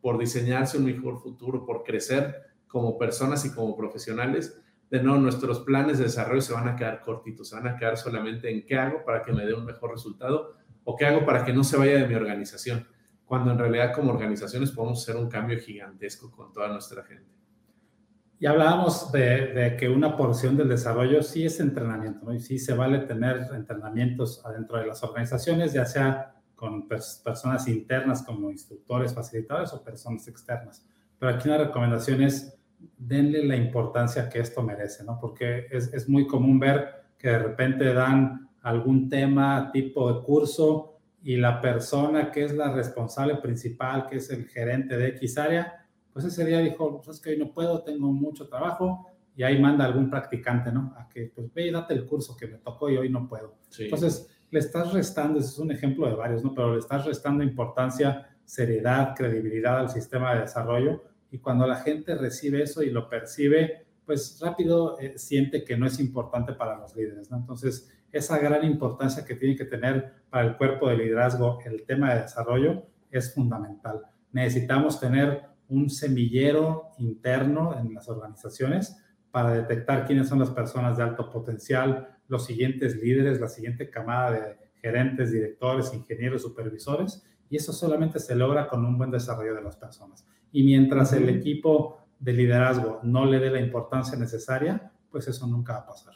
por 0.00 0.18
diseñarse 0.18 0.78
un 0.78 0.84
mejor 0.84 1.20
futuro, 1.20 1.64
por 1.64 1.82
crecer 1.84 2.52
como 2.66 2.98
personas 2.98 3.44
y 3.44 3.52
como 3.52 3.76
profesionales, 3.76 4.58
de 4.90 5.02
nuevo 5.02 5.18
nuestros 5.18 5.60
planes 5.60 5.98
de 5.98 6.04
desarrollo 6.04 6.42
se 6.42 6.52
van 6.52 6.68
a 6.68 6.76
quedar 6.76 7.00
cortitos, 7.00 7.48
se 7.48 7.56
van 7.56 7.66
a 7.66 7.76
quedar 7.76 7.96
solamente 7.96 8.50
en 8.50 8.66
qué 8.66 8.76
hago 8.76 9.04
para 9.04 9.22
que 9.22 9.32
me 9.32 9.46
dé 9.46 9.54
un 9.54 9.64
mejor 9.64 9.90
resultado 9.90 10.56
o 10.84 10.96
qué 10.96 11.06
hago 11.06 11.24
para 11.24 11.44
que 11.44 11.52
no 11.52 11.64
se 11.64 11.76
vaya 11.76 11.98
de 11.98 12.06
mi 12.06 12.14
organización, 12.14 12.86
cuando 13.24 13.52
en 13.52 13.58
realidad 13.58 13.94
como 13.94 14.12
organizaciones 14.12 14.70
podemos 14.72 15.02
hacer 15.02 15.16
un 15.16 15.30
cambio 15.30 15.58
gigantesco 15.58 16.30
con 16.30 16.52
toda 16.52 16.68
nuestra 16.68 17.04
gente. 17.04 17.30
Y 18.38 18.46
hablábamos 18.46 19.12
de, 19.12 19.76
que 19.78 19.88
una 19.88 20.16
porción 20.16 20.56
del 20.56 20.68
desarrollo 20.68 21.22
sí 21.22 21.46
es 21.46 21.60
entrenamiento, 21.60 22.26
¿no? 22.26 22.34
Y 22.34 22.40
sí 22.40 22.58
se 22.58 22.74
vale 22.74 22.98
tener 22.98 23.48
entrenamientos 23.54 24.44
adentro 24.44 24.78
de 24.78 24.86
las 24.86 25.02
organizaciones, 25.04 25.72
ya 25.72 25.86
sea 25.86 26.31
con 26.62 26.86
personas 26.86 27.66
internas 27.66 28.22
como 28.22 28.48
instructores, 28.48 29.12
facilitadores 29.12 29.72
o 29.72 29.82
personas 29.82 30.28
externas. 30.28 30.86
Pero 31.18 31.34
aquí 31.34 31.48
una 31.48 31.58
recomendación 31.58 32.22
es 32.22 32.56
denle 32.96 33.44
la 33.44 33.56
importancia 33.56 34.28
que 34.28 34.38
esto 34.38 34.62
merece, 34.62 35.02
¿no? 35.02 35.18
Porque 35.20 35.66
es, 35.72 35.92
es 35.92 36.08
muy 36.08 36.24
común 36.24 36.60
ver 36.60 36.88
que 37.18 37.30
de 37.30 37.38
repente 37.40 37.92
dan 37.92 38.48
algún 38.60 39.08
tema 39.08 39.72
tipo 39.72 40.12
de 40.12 40.22
curso 40.22 41.00
y 41.24 41.36
la 41.36 41.60
persona 41.60 42.30
que 42.30 42.44
es 42.44 42.54
la 42.54 42.72
responsable 42.72 43.34
principal, 43.38 44.06
que 44.06 44.18
es 44.18 44.30
el 44.30 44.46
gerente 44.46 44.96
de 44.96 45.08
X 45.08 45.38
área, 45.38 45.84
pues 46.12 46.26
ese 46.26 46.44
día 46.44 46.60
dijo, 46.60 47.02
pues 47.02 47.16
es 47.16 47.20
que 47.20 47.30
hoy 47.30 47.38
no 47.38 47.52
puedo, 47.52 47.82
tengo 47.82 48.12
mucho 48.12 48.46
trabajo, 48.46 49.08
y 49.34 49.42
ahí 49.42 49.60
manda 49.60 49.84
algún 49.84 50.08
practicante, 50.10 50.70
¿no? 50.70 50.94
A 50.96 51.08
que, 51.08 51.32
pues 51.34 51.52
ve 51.52 51.66
y 51.66 51.70
date 51.72 51.94
el 51.94 52.06
curso 52.06 52.36
que 52.36 52.46
me 52.46 52.58
tocó 52.58 52.88
y 52.88 52.98
hoy 52.98 53.08
no 53.08 53.26
puedo. 53.26 53.56
Entonces, 53.78 54.31
le 54.52 54.58
estás 54.60 54.92
restando, 54.92 55.40
ese 55.40 55.48
es 55.48 55.58
un 55.58 55.72
ejemplo 55.72 56.06
de 56.06 56.14
varios, 56.14 56.44
¿no? 56.44 56.54
Pero 56.54 56.74
le 56.74 56.78
estás 56.78 57.06
restando 57.06 57.42
importancia, 57.42 58.28
seriedad, 58.44 59.14
credibilidad 59.16 59.78
al 59.78 59.88
sistema 59.88 60.34
de 60.34 60.42
desarrollo 60.42 61.02
y 61.30 61.38
cuando 61.38 61.66
la 61.66 61.76
gente 61.76 62.14
recibe 62.14 62.62
eso 62.62 62.82
y 62.82 62.90
lo 62.90 63.08
percibe, 63.08 63.86
pues 64.04 64.38
rápido 64.42 64.98
eh, 65.00 65.14
siente 65.16 65.64
que 65.64 65.78
no 65.78 65.86
es 65.86 65.98
importante 65.98 66.52
para 66.52 66.76
los 66.76 66.94
líderes. 66.94 67.32
Entonces, 67.32 67.90
esa 68.12 68.38
gran 68.38 68.62
importancia 68.62 69.24
que 69.24 69.36
tiene 69.36 69.56
que 69.56 69.64
tener 69.64 70.12
para 70.28 70.46
el 70.46 70.58
cuerpo 70.58 70.90
de 70.90 70.98
liderazgo 70.98 71.58
el 71.64 71.84
tema 71.84 72.12
de 72.12 72.22
desarrollo 72.22 72.84
es 73.10 73.32
fundamental. 73.32 74.02
Necesitamos 74.32 75.00
tener 75.00 75.44
un 75.68 75.88
semillero 75.88 76.90
interno 76.98 77.78
en 77.78 77.94
las 77.94 78.06
organizaciones 78.06 78.98
para 79.32 79.54
detectar 79.54 80.06
quiénes 80.06 80.28
son 80.28 80.38
las 80.38 80.50
personas 80.50 80.96
de 80.96 81.02
alto 81.02 81.28
potencial, 81.30 82.16
los 82.28 82.44
siguientes 82.44 83.02
líderes, 83.02 83.40
la 83.40 83.48
siguiente 83.48 83.90
camada 83.90 84.30
de 84.30 84.56
gerentes, 84.74 85.32
directores, 85.32 85.92
ingenieros, 85.92 86.42
supervisores, 86.42 87.24
y 87.48 87.56
eso 87.56 87.72
solamente 87.72 88.18
se 88.18 88.36
logra 88.36 88.68
con 88.68 88.84
un 88.84 88.96
buen 88.96 89.10
desarrollo 89.10 89.54
de 89.54 89.62
las 89.62 89.76
personas. 89.76 90.24
Y 90.52 90.62
mientras 90.62 91.12
el 91.14 91.28
equipo 91.28 91.98
de 92.18 92.34
liderazgo 92.34 93.00
no 93.02 93.26
le 93.26 93.40
dé 93.40 93.50
la 93.50 93.60
importancia 93.60 94.18
necesaria, 94.18 94.92
pues 95.10 95.26
eso 95.28 95.46
nunca 95.46 95.74
va 95.74 95.78
a 95.80 95.86
pasar. 95.86 96.14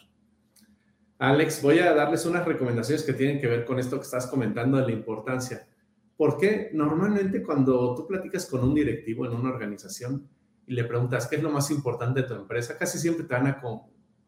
Alex, 1.19 1.63
voy 1.63 1.79
a 1.79 1.95
darles 1.95 2.27
unas 2.27 2.45
recomendaciones 2.45 3.03
que 3.03 3.15
tienen 3.15 3.41
que 3.41 3.47
ver 3.47 3.65
con 3.65 3.79
esto 3.79 3.97
que 3.97 4.05
estás 4.05 4.27
comentando 4.27 4.77
de 4.77 4.85
la 4.85 4.93
importancia. 4.93 5.67
Porque 6.17 6.71
normalmente 6.75 7.43
cuando 7.43 7.95
tú 7.95 8.07
platicas 8.07 8.47
con 8.47 8.63
un 8.63 8.75
directivo 8.75 9.25
en 9.25 9.33
una 9.33 9.51
organización 9.51 10.29
y 10.67 10.75
le 10.75 10.85
preguntas 10.85 11.27
qué 11.27 11.37
es 11.37 11.43
lo 11.43 11.51
más 11.51 11.71
importante 11.71 12.23
de 12.23 12.29
tu 12.29 12.35
empresa, 12.35 12.77
casi 12.77 12.99
siempre 12.99 13.25
te 13.25 13.35
van 13.35 13.47
a 13.47 13.63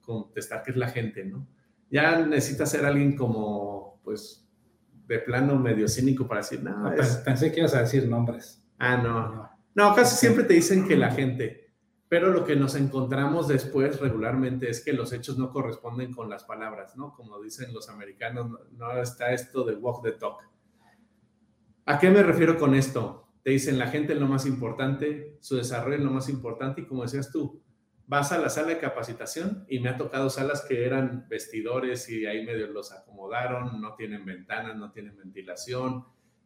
contestar 0.01 0.63
que 0.63 0.71
es 0.71 0.77
la 0.77 0.89
gente, 0.89 1.25
¿no? 1.25 1.47
ya 1.91 2.25
necesitas 2.25 2.71
ser 2.71 2.85
alguien 2.85 3.17
como, 3.17 4.01
pues, 4.03 4.47
de 5.07 5.19
plano 5.21 5.59
medio 5.59 5.89
cínico 5.89 6.27
para 6.27 6.41
decir, 6.41 6.63
no, 6.63 6.93
pensé 7.25 7.51
que 7.51 7.61
ibas 7.61 7.75
a 7.75 7.81
decir 7.81 8.07
nombres. 8.07 8.63
Ah, 8.79 8.97
no. 8.97 9.51
No, 9.75 9.95
casi 9.95 10.17
siempre 10.17 10.45
te 10.45 10.55
dicen 10.55 10.87
que 10.87 10.97
la 10.97 11.11
gente, 11.11 11.73
pero 12.09 12.31
lo 12.31 12.45
que 12.45 12.57
nos 12.57 12.75
encontramos 12.75 13.49
después 13.49 14.01
regularmente 14.01 14.69
es 14.69 14.85
que 14.85 14.93
los 14.93 15.13
hechos 15.13 15.39
no 15.39 15.51
corresponden 15.51 16.13
con 16.13 16.29
las 16.29 16.45
palabras, 16.45 16.97
¿no? 16.97 17.15
Como 17.15 17.41
dicen 17.41 17.73
los 17.73 17.89
americanos, 17.89 18.51
no 18.73 19.01
está 19.01 19.33
esto 19.33 19.65
de 19.65 19.77
walk 19.77 20.03
the 20.03 20.13
talk. 20.13 20.43
¿A 21.87 21.99
qué 21.99 22.11
me 22.11 22.23
refiero 22.23 22.59
con 22.59 22.75
esto? 22.75 23.28
Te 23.49 23.53
dicen 23.53 23.79
la 23.79 23.87
gente 23.87 24.13
es 24.13 24.19
lo 24.21 24.27
más 24.27 24.45
importante, 24.45 25.39
su 25.41 25.57
desarrollo 25.57 25.97
es 25.97 26.05
lo 26.05 26.11
más 26.11 26.29
importante 26.29 26.83
y 26.83 26.85
como 26.85 27.05
decías 27.05 27.33
tú, 27.33 27.63
vas 28.07 28.31
a 28.31 28.37
la 28.37 28.51
sala 28.51 28.69
de 28.69 28.79
capacitación 28.79 29.65
y 29.71 29.81
me 29.81 29.89
ha 29.89 29.97
tocado 29.97 30.29
salas 30.29 30.67
que 30.69 30.85
eran 30.85 31.27
vestidores 31.31 32.11
y 32.11 32.27
ahí 32.27 32.45
medio 32.45 32.67
los 32.67 32.93
acomodaron, 32.93 33.81
no 33.81 33.95
tienen 33.95 34.27
ventanas, 34.27 34.77
no 34.77 34.93
tienen 34.93 35.17
ventilación, 35.17 36.05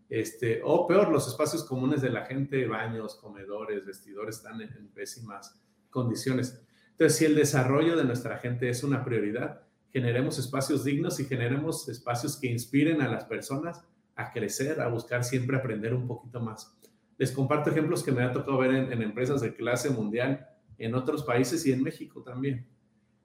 este, 0.09 0.61
o 0.63 0.87
peor, 0.87 1.11
los 1.11 1.27
espacios 1.27 1.65
comunes 1.65 2.03
de 2.03 2.11
la 2.11 2.25
gente, 2.25 2.69
baños, 2.69 3.17
comedores, 3.17 3.85
vestidores 3.85 4.37
están 4.37 4.61
en, 4.61 4.73
en 4.73 4.87
pésimas 4.87 5.61
condiciones. 5.91 6.63
Entonces, 6.93 7.19
si 7.19 7.25
el 7.25 7.35
desarrollo 7.35 7.97
de 7.97 8.05
nuestra 8.05 8.39
gente 8.39 8.69
es 8.69 8.85
una 8.85 9.05
prioridad, 9.05 9.63
generemos 9.93 10.39
espacios 10.39 10.85
dignos 10.85 11.19
y 11.19 11.25
generemos 11.25 11.89
espacios 11.89 12.37
que 12.37 12.47
inspiren 12.47 13.03
a 13.03 13.09
las 13.09 13.25
personas 13.25 13.85
a 14.15 14.31
crecer, 14.31 14.81
a 14.81 14.87
buscar 14.87 15.25
siempre 15.25 15.57
aprender 15.57 15.95
un 15.95 16.07
poquito 16.07 16.39
más. 16.39 16.79
Les 17.19 17.33
comparto 17.33 17.71
ejemplos 17.71 18.03
que 18.03 18.13
me 18.13 18.23
ha 18.23 18.33
tocado 18.33 18.59
ver 18.59 18.75
en, 18.75 19.03
empresas 19.03 19.41
de 19.41 19.55
clase 19.55 19.91
mundial 19.91 20.47
en 20.79 20.95
otros 20.95 21.25
países 21.25 21.65
y 21.67 21.73
en 21.73 21.83
México 21.83 22.23
también. 22.23 22.67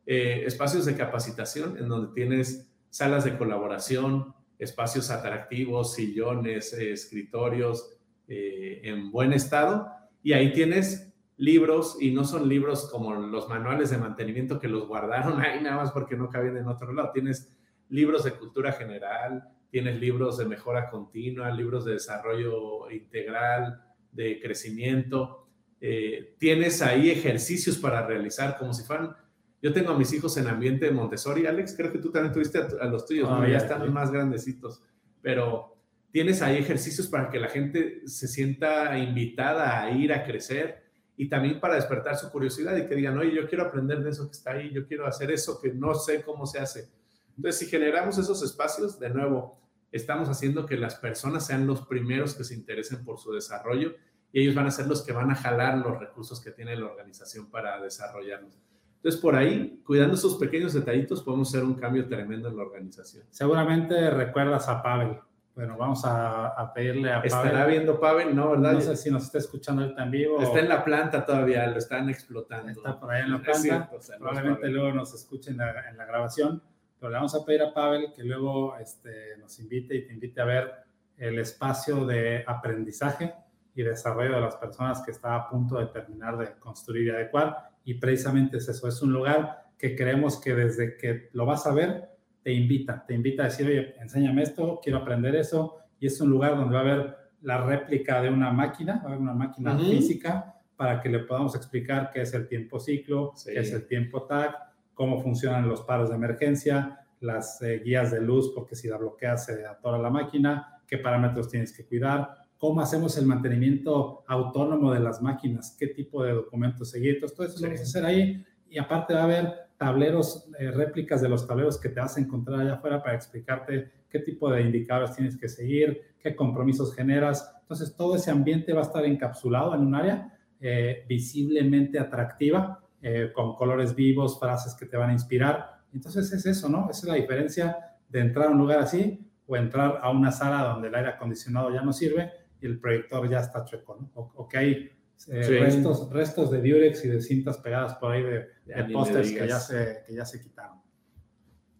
Eh, 0.05 0.43
espacios 0.45 0.85
de 0.85 0.95
capacitación 0.95 1.77
en 1.77 1.87
donde 1.87 2.13
tienes 2.13 2.71
salas 2.89 3.25
de 3.25 3.37
colaboración, 3.37 4.33
espacios 4.59 5.09
atractivos, 5.09 5.93
sillones, 5.93 6.73
eh, 6.73 6.91
escritorios 6.91 7.93
eh, 8.27 8.81
en 8.83 9.11
buen 9.11 9.33
estado 9.33 9.87
y 10.23 10.33
ahí 10.33 10.53
tienes 10.53 11.13
libros 11.37 11.97
y 12.01 12.11
no 12.11 12.23
son 12.23 12.49
libros 12.49 12.89
como 12.91 13.13
los 13.13 13.47
manuales 13.47 13.91
de 13.91 13.97
mantenimiento 13.97 14.59
que 14.59 14.67
los 14.67 14.87
guardaron 14.87 15.39
ahí 15.41 15.61
nada 15.61 15.77
más 15.77 15.91
porque 15.91 16.17
no 16.17 16.29
cabían 16.29 16.57
en 16.57 16.67
otro 16.67 16.91
lado. 16.91 17.11
Tienes 17.13 17.55
libros 17.89 18.23
de 18.23 18.31
cultura 18.31 18.71
general, 18.73 19.47
tienes 19.69 19.99
libros 19.99 20.37
de 20.37 20.45
mejora 20.45 20.89
continua, 20.89 21.51
libros 21.51 21.85
de 21.85 21.93
desarrollo 21.93 22.89
integral, 22.91 23.83
de 24.11 24.39
crecimiento 24.41 25.47
eh, 25.79 26.35
tienes 26.39 26.81
ahí 26.81 27.09
ejercicios 27.09 27.77
para 27.77 28.05
realizar 28.05 28.57
como 28.57 28.73
si 28.73 28.83
fueran... 28.83 29.15
Yo 29.61 29.73
tengo 29.73 29.91
a 29.91 29.97
mis 29.97 30.13
hijos 30.13 30.37
en 30.37 30.47
ambiente 30.47 30.85
de 30.85 30.91
Montessori, 30.91 31.47
Alex, 31.47 31.75
creo 31.75 31.91
que 31.91 31.97
tú 31.97 32.11
también 32.11 32.31
tuviste 32.31 32.59
a, 32.59 32.85
los 32.85 33.05
tuyos, 33.05 33.29
¿no? 33.29 33.47
ya 33.47 33.57
están 33.57 33.91
más 33.91 34.11
grandecitos, 34.11 34.83
pero 35.19 35.75
tienes 36.11 36.43
ahí 36.43 36.57
ejercicios 36.57 37.07
para 37.07 37.29
que 37.31 37.39
la 37.39 37.49
gente 37.49 38.07
se 38.07 38.27
sienta 38.27 38.97
invitada 38.99 39.81
a 39.81 39.91
ir 39.91 40.13
a 40.13 40.23
crecer 40.23 40.83
y 41.15 41.27
también 41.27 41.59
para 41.59 41.73
despertar 41.73 42.15
su 42.17 42.29
curiosidad 42.29 42.77
y 42.77 42.85
que 42.85 42.95
digan, 42.95 43.17
oye, 43.17 43.33
yo 43.33 43.47
quiero 43.47 43.63
aprender 43.63 44.03
de 44.03 44.11
eso 44.11 44.27
que 44.27 44.37
está 44.37 44.51
ahí, 44.51 44.71
yo 44.71 44.85
quiero 44.85 45.07
hacer 45.07 45.31
eso 45.31 45.59
que 45.59 45.73
no 45.73 45.95
sé 45.95 46.21
cómo 46.21 46.45
se 46.45 46.59
hace. 46.59 46.89
Entonces, 47.37 47.59
si 47.59 47.65
generamos 47.67 48.17
esos 48.17 48.43
espacios, 48.43 48.99
de 48.99 49.09
nuevo, 49.09 49.59
estamos 49.91 50.27
haciendo 50.27 50.65
que 50.65 50.75
las 50.75 50.95
personas 50.95 51.45
sean 51.45 51.65
los 51.65 51.85
primeros 51.85 52.35
que 52.35 52.43
se 52.43 52.53
interesen 52.53 53.05
por 53.05 53.19
su 53.19 53.31
desarrollo 53.31 53.95
y 54.31 54.41
ellos 54.41 54.55
van 54.55 54.67
a 54.67 54.71
ser 54.71 54.87
los 54.87 55.03
que 55.03 55.13
van 55.13 55.31
a 55.31 55.35
jalar 55.35 55.77
los 55.77 55.99
recursos 55.99 56.41
que 56.41 56.51
tiene 56.51 56.75
la 56.75 56.85
organización 56.85 57.49
para 57.49 57.81
desarrollarlos. 57.81 58.59
Entonces, 58.97 59.21
por 59.21 59.35
ahí, 59.35 59.81
cuidando 59.85 60.15
esos 60.15 60.35
pequeños 60.35 60.73
detallitos, 60.73 61.21
podemos 61.21 61.49
hacer 61.49 61.63
un 61.63 61.75
cambio 61.75 62.07
tremendo 62.07 62.49
en 62.49 62.57
la 62.57 62.63
organización. 62.63 63.23
Seguramente 63.29 64.09
recuerdas 64.09 64.67
a 64.67 64.81
Pavel. 64.81 65.19
Bueno, 65.55 65.77
vamos 65.77 66.01
a, 66.03 66.71
pedirle 66.73 67.11
a 67.11 67.21
Pavel. 67.21 67.27
¿Estará 67.27 67.65
viendo 67.65 67.99
Pavel? 67.99 68.35
No, 68.35 68.51
¿verdad? 68.51 68.73
No 68.73 68.81
sé 68.81 68.95
si 68.95 69.09
nos 69.09 69.23
está 69.23 69.37
escuchando 69.37 69.83
ahorita 69.83 70.03
en 70.03 70.11
vivo. 70.11 70.41
Está 70.41 70.59
en 70.59 70.69
la 70.69 70.83
planta 70.83 71.25
todavía, 71.25 71.65
lo 71.67 71.77
están 71.77 72.09
explotando. 72.09 72.71
Está 72.71 72.99
por 72.99 73.11
ahí 73.11 73.23
en 73.23 73.31
la 73.31 73.41
planta. 73.41 73.89
Probablemente 74.19 74.67
luego 74.67 74.91
nos 74.91 75.13
escuchen 75.13 75.53
en 75.53 75.97
la, 75.97 76.05
grabación. 76.05 76.61
Pero 76.99 77.11
le 77.11 77.15
vamos 77.17 77.35
a 77.35 77.45
pedir 77.45 77.61
a 77.61 77.73
Pavel 77.73 78.13
que 78.15 78.23
luego 78.23 78.75
este, 78.77 79.37
nos 79.37 79.59
invite 79.59 79.95
y 79.95 80.05
te 80.07 80.13
invite 80.13 80.41
a 80.41 80.45
ver 80.45 80.73
el 81.17 81.39
espacio 81.39 82.05
de 82.05 82.43
aprendizaje 82.45 83.33
y 83.75 83.83
desarrollo 83.83 84.35
de 84.35 84.41
las 84.41 84.55
personas 84.55 85.01
que 85.03 85.11
está 85.11 85.35
a 85.35 85.49
punto 85.49 85.77
de 85.77 85.87
terminar 85.87 86.37
de 86.37 86.53
construir 86.59 87.07
y 87.07 87.09
adecuar. 87.11 87.69
Y 87.85 87.95
precisamente 87.95 88.57
es 88.57 88.67
eso, 88.67 88.87
es 88.87 89.01
un 89.01 89.13
lugar 89.13 89.67
que 89.77 89.95
creemos 89.95 90.41
que 90.41 90.55
desde 90.55 90.97
que 90.97 91.29
lo 91.33 91.45
vas 91.45 91.67
a 91.67 91.73
ver, 91.73 92.09
te 92.41 92.51
invita, 92.51 93.03
te 93.05 93.13
invita 93.13 93.43
a 93.43 93.45
decir, 93.45 93.67
oye, 93.67 93.95
enséñame 93.99 94.41
esto, 94.41 94.79
quiero 94.81 94.99
aprender 94.99 95.35
eso. 95.35 95.77
Y 95.99 96.07
es 96.07 96.19
un 96.21 96.29
lugar 96.29 96.55
donde 96.55 96.73
va 96.73 96.79
a 96.79 96.83
haber 96.83 97.17
la 97.41 97.63
réplica 97.63 98.21
de 98.21 98.29
una 98.29 98.51
máquina, 98.51 98.97
va 98.97 99.03
a 99.03 99.07
haber 99.07 99.19
una 99.19 99.33
máquina 99.33 99.77
física 99.77 100.55
para 100.75 101.01
que 101.01 101.09
le 101.09 101.19
podamos 101.19 101.55
explicar 101.55 102.11
qué 102.11 102.21
es 102.21 102.33
el 102.33 102.47
tiempo 102.47 102.79
ciclo, 102.79 103.33
qué 103.45 103.59
es 103.59 103.73
el 103.73 103.87
tiempo 103.87 104.23
TAC, 104.23 104.55
cómo 104.97 105.21
funcionan 105.21 105.69
los 105.69 105.81
paros 105.81 106.09
de 106.09 106.15
emergencia, 106.15 107.05
las 107.21 107.61
eh, 107.61 107.81
guías 107.85 108.11
de 108.11 108.19
luz, 108.19 108.51
porque 108.53 108.75
si 108.75 108.87
la 108.87 108.97
bloqueas 108.97 109.45
se 109.45 109.63
atora 109.63 109.99
la 109.99 110.09
máquina, 110.09 110.81
qué 110.87 110.97
parámetros 110.97 111.49
tienes 111.49 111.71
que 111.71 111.85
cuidar, 111.85 112.29
cómo 112.57 112.81
hacemos 112.81 113.15
el 113.19 113.27
mantenimiento 113.27 114.23
autónomo 114.27 114.91
de 114.91 114.99
las 114.99 115.21
máquinas, 115.21 115.75
qué 115.79 115.87
tipo 115.87 116.23
de 116.23 116.33
documentos 116.33 116.89
seguir. 116.89 117.13
Entonces, 117.13 117.37
todo 117.37 117.45
eso 117.45 117.59
lo 117.59 117.67
vamos 117.67 117.79
a 117.79 117.83
hacer 117.83 118.05
ahí 118.05 118.43
y 118.67 118.79
aparte 118.79 119.13
va 119.13 119.21
a 119.21 119.23
haber 119.25 119.53
tableros, 119.77 120.49
eh, 120.57 120.71
réplicas 120.71 121.21
de 121.21 121.29
los 121.29 121.47
tableros 121.47 121.79
que 121.79 121.89
te 121.89 121.99
vas 121.99 122.17
a 122.17 122.19
encontrar 122.19 122.61
allá 122.61 122.73
afuera 122.73 123.03
para 123.03 123.15
explicarte 123.15 123.91
qué 124.09 124.17
tipo 124.17 124.49
de 124.49 124.63
indicadores 124.63 125.15
tienes 125.15 125.37
que 125.37 125.47
seguir, 125.47 126.01
qué 126.19 126.35
compromisos 126.35 126.95
generas. 126.95 127.55
Entonces, 127.61 127.95
todo 127.95 128.15
ese 128.15 128.31
ambiente 128.31 128.73
va 128.73 128.79
a 128.79 128.85
estar 128.85 129.05
encapsulado 129.05 129.75
en 129.75 129.81
un 129.81 129.93
área 129.93 130.33
eh, 130.59 131.05
visiblemente 131.07 131.99
atractiva, 131.99 132.83
eh, 133.01 133.31
con 133.33 133.55
colores 133.55 133.95
vivos, 133.95 134.39
frases 134.39 134.75
que 134.75 134.85
te 134.85 134.97
van 134.97 135.11
a 135.11 135.13
inspirar. 135.13 135.81
Entonces, 135.93 136.31
es 136.33 136.45
eso, 136.45 136.69
¿no? 136.69 136.89
Esa 136.89 137.01
es 137.01 137.03
la 137.05 137.15
diferencia 137.15 137.77
de 138.09 138.19
entrar 138.19 138.47
a 138.47 138.51
un 138.51 138.57
lugar 138.57 138.79
así 138.79 139.29
o 139.45 139.55
entrar 139.55 139.99
a 140.01 140.09
una 140.09 140.31
sala 140.31 140.63
donde 140.63 140.87
el 140.87 140.95
aire 140.95 141.09
acondicionado 141.09 141.73
ya 141.73 141.81
no 141.81 141.93
sirve 141.93 142.31
y 142.61 142.65
el 142.65 142.79
proyector 142.79 143.29
ya 143.29 143.39
está 143.39 143.63
chueco, 143.63 143.95
¿no? 143.95 144.11
O, 144.13 144.47
que 144.47 144.57
hay 144.57 144.91
eh, 145.27 145.59
restos, 145.59 146.11
restos 146.11 146.51
de 146.51 146.57
Durex 146.61 147.05
y 147.05 147.07
de 147.09 147.21
cintas 147.21 147.57
pegadas 147.57 147.95
por 147.95 148.11
ahí 148.11 148.23
de, 148.23 148.47
de 148.65 148.83
pósters 148.91 149.31
que, 149.31 149.47
ya 149.47 149.59
se, 149.59 150.03
que 150.05 150.13
ya 150.13 150.25
se 150.25 150.41
quitaron. 150.41 150.81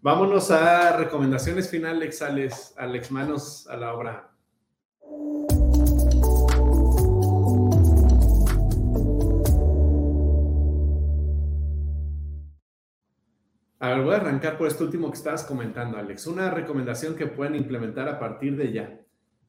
Vámonos 0.01 0.51
a 0.51 0.95
recomendaciones 0.95 1.69
finales, 1.69 2.21
Alex, 2.21 2.75
Alex, 2.77 3.12
manos 3.12 3.67
a 3.67 3.75
la 3.75 3.93
obra. 3.93 4.32
A 13.79 13.89
ver, 13.89 14.01
voy 14.01 14.13
a 14.15 14.17
arrancar 14.17 14.57
por 14.57 14.67
esto 14.67 14.85
último 14.85 15.11
que 15.11 15.17
estabas 15.17 15.43
comentando, 15.43 15.97
Alex. 15.97 16.25
Una 16.25 16.49
recomendación 16.49 17.15
que 17.15 17.27
pueden 17.27 17.53
implementar 17.53 18.09
a 18.09 18.17
partir 18.17 18.57
de 18.57 18.73
ya. 18.73 18.99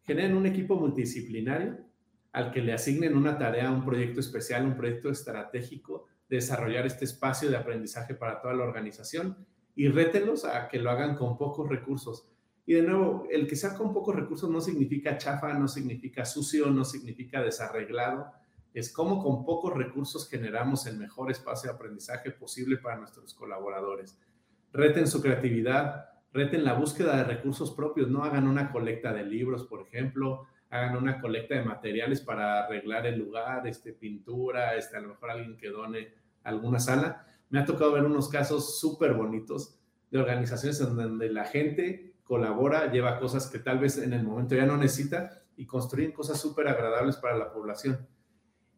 Generen 0.02 0.36
un 0.36 0.44
equipo 0.44 0.76
multidisciplinario 0.76 1.78
al 2.32 2.50
que 2.50 2.60
le 2.60 2.74
asignen 2.74 3.16
una 3.16 3.38
tarea, 3.38 3.70
un 3.70 3.82
proyecto 3.82 4.20
especial, 4.20 4.66
un 4.66 4.76
proyecto 4.76 5.08
estratégico 5.08 6.08
de 6.28 6.36
desarrollar 6.36 6.84
este 6.84 7.06
espacio 7.06 7.48
de 7.48 7.56
aprendizaje 7.56 8.14
para 8.14 8.38
toda 8.38 8.52
la 8.52 8.64
organización 8.64 9.46
y 9.74 9.88
rétenlos 9.88 10.44
a 10.44 10.68
que 10.68 10.78
lo 10.78 10.90
hagan 10.90 11.16
con 11.16 11.38
pocos 11.38 11.66
recursos. 11.66 12.28
Y 12.66 12.74
de 12.74 12.82
nuevo, 12.82 13.26
el 13.30 13.46
que 13.46 13.56
sea 13.56 13.74
con 13.74 13.94
pocos 13.94 14.14
recursos 14.14 14.50
no 14.50 14.60
significa 14.60 15.16
chafa, 15.16 15.54
no 15.54 15.68
significa 15.68 16.26
sucio, 16.26 16.66
no 16.66 16.84
significa 16.84 17.40
desarreglado. 17.40 18.30
Es 18.74 18.92
como 18.92 19.22
con 19.22 19.44
pocos 19.44 19.74
recursos 19.74 20.28
generamos 20.28 20.86
el 20.86 20.98
mejor 20.98 21.30
espacio 21.30 21.70
de 21.70 21.76
aprendizaje 21.76 22.30
posible 22.30 22.76
para 22.76 22.96
nuestros 22.96 23.34
colaboradores. 23.34 24.18
Reten 24.72 25.06
su 25.06 25.22
creatividad, 25.22 26.10
reten 26.32 26.64
la 26.64 26.74
búsqueda 26.74 27.16
de 27.16 27.24
recursos 27.24 27.72
propios, 27.72 28.08
no 28.08 28.24
hagan 28.24 28.46
una 28.46 28.70
colecta 28.70 29.12
de 29.12 29.24
libros, 29.24 29.64
por 29.64 29.82
ejemplo, 29.82 30.46
hagan 30.70 30.96
una 30.96 31.20
colecta 31.20 31.54
de 31.54 31.64
materiales 31.64 32.20
para 32.20 32.64
arreglar 32.64 33.06
el 33.06 33.18
lugar, 33.18 33.66
este, 33.66 33.92
pintura, 33.92 34.76
este, 34.76 34.96
a 34.96 35.00
lo 35.00 35.08
mejor 35.08 35.30
alguien 35.30 35.56
que 35.56 35.70
done 35.70 36.12
alguna 36.44 36.78
sala. 36.78 37.26
Me 37.50 37.58
ha 37.58 37.64
tocado 37.64 37.92
ver 37.92 38.04
unos 38.04 38.28
casos 38.28 38.78
súper 38.78 39.14
bonitos 39.14 39.78
de 40.10 40.18
organizaciones 40.18 40.80
en 40.80 40.96
donde 40.96 41.30
la 41.30 41.44
gente 41.44 42.14
colabora, 42.22 42.92
lleva 42.92 43.18
cosas 43.18 43.48
que 43.48 43.58
tal 43.58 43.78
vez 43.78 43.96
en 43.96 44.12
el 44.12 44.22
momento 44.22 44.54
ya 44.54 44.66
no 44.66 44.76
necesita 44.76 45.42
y 45.56 45.66
construyen 45.66 46.12
cosas 46.12 46.38
súper 46.38 46.68
agradables 46.68 47.16
para 47.16 47.38
la 47.38 47.50
población. 47.50 48.06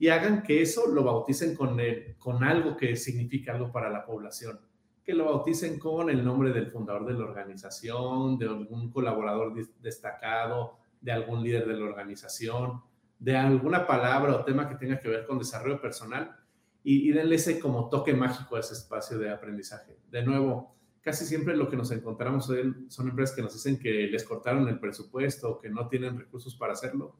Y 0.01 0.09
hagan 0.09 0.43
que 0.43 0.63
eso 0.63 0.89
lo 0.89 1.05
bauticen 1.05 1.55
con, 1.55 1.79
el, 1.79 2.17
con 2.17 2.43
algo 2.43 2.75
que 2.75 2.97
signifique 2.97 3.51
algo 3.51 3.71
para 3.71 3.91
la 3.91 4.05
población. 4.05 4.59
Que 5.05 5.15
lo 5.15 5.27
bauticen 5.27 5.79
con 5.79 6.09
el 6.11 6.25
nombre 6.25 6.53
del 6.53 6.69
fundador 6.69 7.07
de 7.07 7.13
la 7.13 7.25
organización, 7.25 8.39
de 8.39 8.47
algún 8.47 8.91
colaborador 8.91 9.55
destacado, 9.79 10.79
de 11.01 11.13
algún 11.13 11.43
líder 11.43 11.69
de 11.69 11.75
la 11.75 11.85
organización, 11.85 12.83
de 13.19 13.37
alguna 13.37 13.87
palabra 13.87 14.35
o 14.35 14.45
tema 14.45 14.69
que 14.69 14.77
tenga 14.77 14.99
que 14.99 15.09
ver 15.09 15.27
con 15.27 15.39
desarrollo 15.39 15.81
personal 15.81 16.35
y, 16.83 17.13
denle 17.13 17.35
ese 17.37 17.61
como 17.61 17.91
toque 17.91 18.15
mágico 18.15 18.57
a 18.57 18.61
ese 18.61 18.73
espacio 18.73 19.19
de 19.19 19.31
aprendizaje. 19.31 19.99
De 20.11 20.23
nuevo, 20.23 20.75
casi 21.03 21.27
siempre 21.27 21.55
lo 21.55 21.69
que 21.69 21.77
nos 21.77 21.91
encontramos 21.91 22.51
son 22.89 23.09
empresas 23.09 23.37
que 23.37 23.43
nos 23.43 23.53
dicen 23.53 23.79
que 23.79 24.07
les 24.07 24.25
cortaron 24.25 24.67
el 24.67 24.81
presupuesto 24.81 25.51
o 25.51 25.59
que 25.59 25.69
no 25.69 25.89
tienen 25.89 26.19
recursos 26.19 26.57
para 26.57 26.73
hacerlo. 26.73 27.17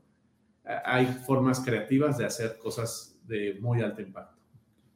Hay 0.85 1.07
formas 1.07 1.61
creativas 1.61 2.19
de 2.19 2.25
hacer 2.25 2.59
cosas 2.59 3.19
de 3.25 3.59
muy 3.61 3.81
alto 3.83 4.03
impacto. 4.03 4.37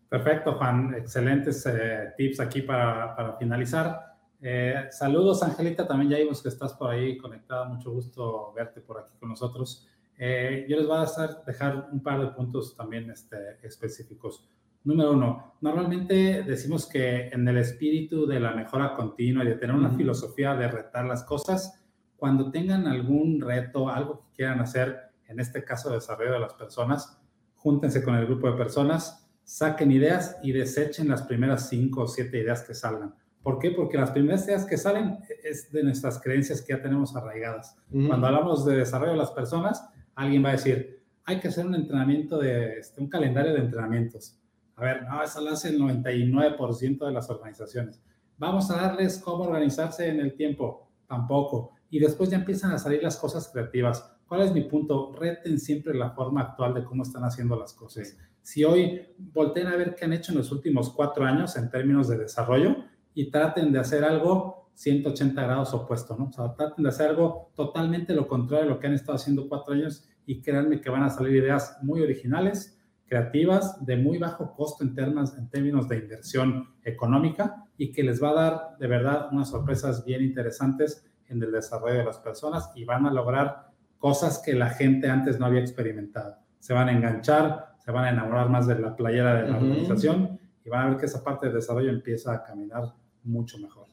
Perfecto, 0.09 0.55
Juan. 0.55 0.95
Excelentes 0.95 1.67
eh, 1.67 2.13
tips 2.17 2.41
aquí 2.41 2.63
para, 2.63 3.17
para 3.17 3.37
finalizar. 3.37 4.15
Eh, 4.41 4.87
saludos, 4.91 5.43
Angelita. 5.43 5.87
También 5.87 6.11
ya 6.11 6.19
vimos 6.19 6.43
que 6.43 6.51
estás 6.51 6.75
por 6.75 6.91
ahí 6.91 7.17
conectada. 7.17 7.65
Mucho 7.65 7.91
gusto 7.91 8.53
verte 8.55 8.81
por 8.81 9.01
aquí 9.01 9.17
con 9.19 9.31
nosotros. 9.31 9.89
Eh, 10.17 10.67
yo 10.69 10.77
les 10.77 10.87
voy 10.87 10.99
a 10.99 11.03
hacer, 11.03 11.31
dejar 11.47 11.89
un 11.91 12.03
par 12.03 12.21
de 12.21 12.29
puntos 12.29 12.77
también 12.77 13.11
este, 13.11 13.59
específicos. 13.63 14.49
Número 14.85 15.13
uno, 15.13 15.55
normalmente 15.63 16.43
decimos 16.43 16.87
que 16.87 17.29
en 17.29 17.49
el 17.49 17.57
espíritu 17.57 18.27
de 18.27 18.39
la 18.39 18.53
mejora 18.53 18.95
continua 18.95 19.43
y 19.43 19.49
de 19.49 19.55
tener 19.55 19.75
una 19.75 19.91
filosofía 19.91 20.55
de 20.55 20.69
retar 20.69 21.07
las 21.07 21.25
cosas, 21.25 21.83
cuando 22.17 22.51
tengan 22.51 22.87
algún 22.87 23.41
reto, 23.41 23.89
algo 23.89 24.21
que 24.21 24.37
quieran 24.37 24.61
hacer, 24.61 25.04
en 25.29 25.41
este 25.41 25.65
caso 25.65 25.91
desarrollo 25.91 26.33
de 26.33 26.41
las 26.41 26.55
personas, 26.55 27.19
júntense 27.55 28.03
con 28.03 28.15
el 28.15 28.27
grupo 28.27 28.51
de 28.51 28.57
personas, 28.57 29.27
saquen 29.43 29.93
ideas 29.93 30.37
y 30.43 30.53
desechen 30.53 31.09
las 31.09 31.23
primeras 31.23 31.69
cinco 31.69 32.03
o 32.03 32.07
siete 32.07 32.39
ideas 32.39 32.63
que 32.63 32.75
salgan. 32.75 33.15
¿Por 33.43 33.59
qué? 33.59 33.71
Porque 33.73 33.99
las 33.99 34.11
primeras 34.11 34.47
ideas 34.47 34.65
que 34.65 34.79
salen 34.79 35.19
es 35.43 35.71
de 35.71 35.83
nuestras 35.83 36.21
creencias 36.21 36.63
que 36.63 36.73
ya 36.73 36.81
tenemos 36.81 37.15
arraigadas. 37.15 37.77
Cuando 37.91 38.27
hablamos 38.27 38.65
de 38.65 38.77
desarrollo 38.77 39.13
de 39.13 39.19
las 39.19 39.33
personas, 39.33 39.87
alguien 40.15 40.43
va 40.43 40.49
a 40.49 40.53
decir, 40.53 41.03
hay 41.25 41.41
que 41.41 41.49
hacer 41.49 41.67
un 41.67 41.75
entrenamiento 41.75 42.39
de, 42.39 42.79
este, 42.79 43.03
un 43.03 43.09
calendario 43.09 43.53
de 43.53 43.61
entrenamientos. 43.61 44.41
A 44.77 44.85
ver, 44.85 45.03
no, 45.05 45.23
eso 45.23 45.43
lo 45.43 45.51
hace 45.51 45.69
el 45.69 45.79
99% 45.79 47.07
de 47.07 47.13
las 47.13 47.29
organizaciones. 47.29 48.03
Vamos 48.39 48.71
a 48.71 48.77
darles 48.77 49.19
cómo 49.19 49.45
organizarse 49.45 50.09
en 50.09 50.21
el 50.21 50.35
tiempo. 50.35 50.91
Tampoco. 51.07 51.73
Y 51.91 51.99
después 51.99 52.31
ya 52.31 52.39
empiezan 52.39 52.73
a 52.73 52.79
salir 52.79 53.03
las 53.03 53.17
cosas 53.17 53.49
creativas. 53.53 54.14
¿Cuál 54.35 54.49
es 54.49 54.53
mi 54.53 54.63
punto? 54.63 55.13
Reten 55.13 55.61
siempre 55.61 55.95
la 55.95 56.11
forma 56.11 56.41
actual 56.41 56.75
de 56.75 56.83
cómo 56.83 57.05
están 57.05 57.23
haciendo 57.23 57.55
las 57.55 57.73
cosas. 57.73 58.19
Si 58.43 58.65
hoy 58.65 59.01
volteen 59.17 59.69
a 59.69 59.77
ver 59.77 59.95
qué 59.95 60.07
han 60.07 60.13
hecho 60.13 60.33
en 60.33 60.39
los 60.39 60.51
últimos 60.51 60.91
cuatro 60.91 61.25
años 61.25 61.57
en 61.57 61.71
términos 61.71 62.09
de 62.09 62.19
desarrollo 62.19 62.79
y 63.15 63.31
traten 63.31 63.71
de 63.71 63.79
hacer 63.79 64.03
algo 64.03 64.73
180 64.75 65.41
grados 65.41 65.73
opuesto, 65.73 66.17
¿no? 66.19 66.25
O 66.25 66.33
sea, 66.33 66.53
traten 66.53 66.83
de 66.83 66.89
hacer 66.89 67.11
algo 67.11 67.53
totalmente 67.55 68.13
lo 68.13 68.27
contrario 68.27 68.65
de 68.65 68.75
lo 68.75 68.81
que 68.81 68.89
han 68.89 68.95
estado 68.95 69.15
haciendo 69.15 69.49
cuatro 69.49 69.73
años 69.73 70.05
y 70.27 70.43
créanme 70.43 70.81
que 70.81 70.91
van 70.91 71.05
a 71.05 71.11
salir 71.11 71.37
ideas 71.37 71.79
muy 71.83 72.01
originales, 72.01 72.83
creativas, 73.07 73.87
de 73.87 73.97
muy 73.99 74.19
bajo 74.19 74.53
costo 74.57 74.83
en, 74.83 74.97
términos, 74.97 75.39
en 75.39 75.49
términos 75.49 75.89
de 75.89 75.99
inversión 75.99 76.75
económica 76.83 77.67
y 77.79 77.93
que 77.93 78.03
les 78.03 78.21
va 78.21 78.31
a 78.31 78.35
dar 78.35 78.79
de 78.81 78.89
verdad 78.89 79.29
unas 79.31 79.51
sorpresas 79.51 80.05
bien 80.05 80.25
interesantes 80.25 81.07
en 81.29 81.41
el 81.41 81.53
desarrollo 81.53 81.99
de 81.99 82.05
las 82.05 82.19
personas 82.19 82.73
y 82.75 82.85
van 82.85 83.07
a 83.07 83.13
lograr 83.13 83.74
cosas 83.99 84.43
que 84.45 84.55
la 84.55 84.71
gente 84.71 85.09
antes 85.09 85.39
no 85.39 85.47
había 85.47 85.61
experimentado. 85.61 86.37
Se 86.59 86.73
van 86.73 86.89
a 86.89 86.93
enganchar, 86.93 87.75
se 87.85 87.91
van 87.91 88.05
a 88.05 88.11
enamorar 88.11 88.49
más 88.49 88.67
de 88.67 88.79
la 88.79 88.97
playera 88.97 89.43
de 89.43 89.49
la 89.51 89.59
organización 89.59 90.41
y 90.65 90.71
van 90.71 90.87
a 90.87 90.91
ver 90.91 90.99
que 90.99 91.07
esa 91.07 91.23
parte 91.23 91.49
de 91.49 91.55
desarrollo 91.55 91.91
empieza 91.91 92.33
a 92.33 92.43
caminar 92.43 92.95
mucho 93.23 93.59
mejor. 93.59 93.89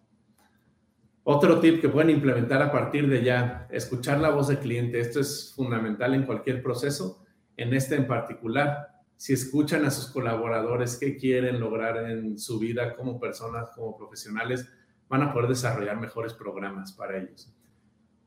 Otro 1.23 1.59
tip 1.59 1.81
que 1.81 1.89
pueden 1.89 2.09
implementar 2.09 2.61
a 2.61 2.71
partir 2.71 3.07
de 3.07 3.23
ya, 3.23 3.67
escuchar 3.69 4.19
la 4.19 4.29
voz 4.29 4.47
del 4.47 4.57
cliente. 4.57 4.99
Esto 4.99 5.19
es 5.19 5.53
fundamental 5.55 6.15
en 6.15 6.25
cualquier 6.25 6.63
proceso, 6.63 7.23
en 7.57 7.73
este 7.73 7.95
en 7.95 8.07
particular. 8.07 8.87
Si 9.17 9.33
escuchan 9.33 9.85
a 9.85 9.91
sus 9.91 10.07
colaboradores 10.07 10.97
qué 10.97 11.15
quieren 11.15 11.59
lograr 11.59 12.09
en 12.09 12.39
su 12.39 12.57
vida 12.57 12.95
como 12.95 13.19
personas, 13.19 13.69
como 13.75 13.95
profesionales, 13.95 14.67
van 15.07 15.21
a 15.21 15.33
poder 15.33 15.49
desarrollar 15.49 15.99
mejores 15.99 16.33
programas 16.33 16.93
para 16.93 17.17
ellos. 17.17 17.53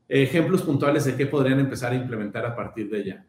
Ejemplos 0.07 0.61
puntuales 0.61 1.05
de 1.05 1.15
qué 1.15 1.25
podrían 1.25 1.59
empezar 1.59 1.91
a 1.91 1.95
implementar 1.95 2.45
a 2.45 2.55
partir 2.55 2.89
de 2.89 3.03
ya. 3.03 3.25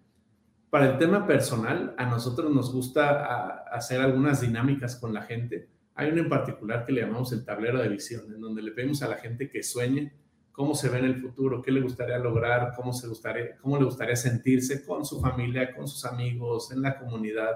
Para 0.71 0.93
el 0.93 0.99
tema 0.99 1.27
personal, 1.27 1.95
a 1.97 2.07
nosotros 2.07 2.53
nos 2.53 2.73
gusta 2.73 3.65
hacer 3.73 4.01
algunas 4.01 4.41
dinámicas 4.41 4.97
con 4.97 5.15
la 5.15 5.23
gente 5.23 5.69
hay 5.97 6.11
uno 6.11 6.23
en 6.23 6.29
particular 6.29 6.85
que 6.85 6.93
le 6.93 7.01
llamamos 7.01 7.33
el 7.33 7.45
tablero 7.45 7.81
de 7.81 7.89
visión, 7.89 8.33
en 8.33 8.41
donde 8.41 8.61
le 8.61 8.73
pedimos 8.73 9.03
a 9.03 9.09
la 9.09 9.17
gente 9.17 9.49
que 9.49 9.63
sueñe 9.63 10.13
cómo 10.53 10.75
se 10.75 10.91
ve 10.91 10.99
en 10.99 11.07
el 11.07 11.21
futuro, 11.21 11.63
qué 11.63 11.71
le 11.71 11.81
gustaría 11.81 12.19
lograr, 12.19 12.73
cómo, 12.77 12.93
se 12.93 13.09
gustaría, 13.09 13.57
cómo 13.57 13.79
le 13.79 13.87
gustaría 13.87 14.15
sentirse 14.15 14.85
con 14.85 15.07
su 15.07 15.21
familia, 15.21 15.75
con 15.75 15.89
sus 15.89 16.05
amigos, 16.05 16.71
en 16.71 16.83
la 16.83 16.99
comunidad, 16.99 17.55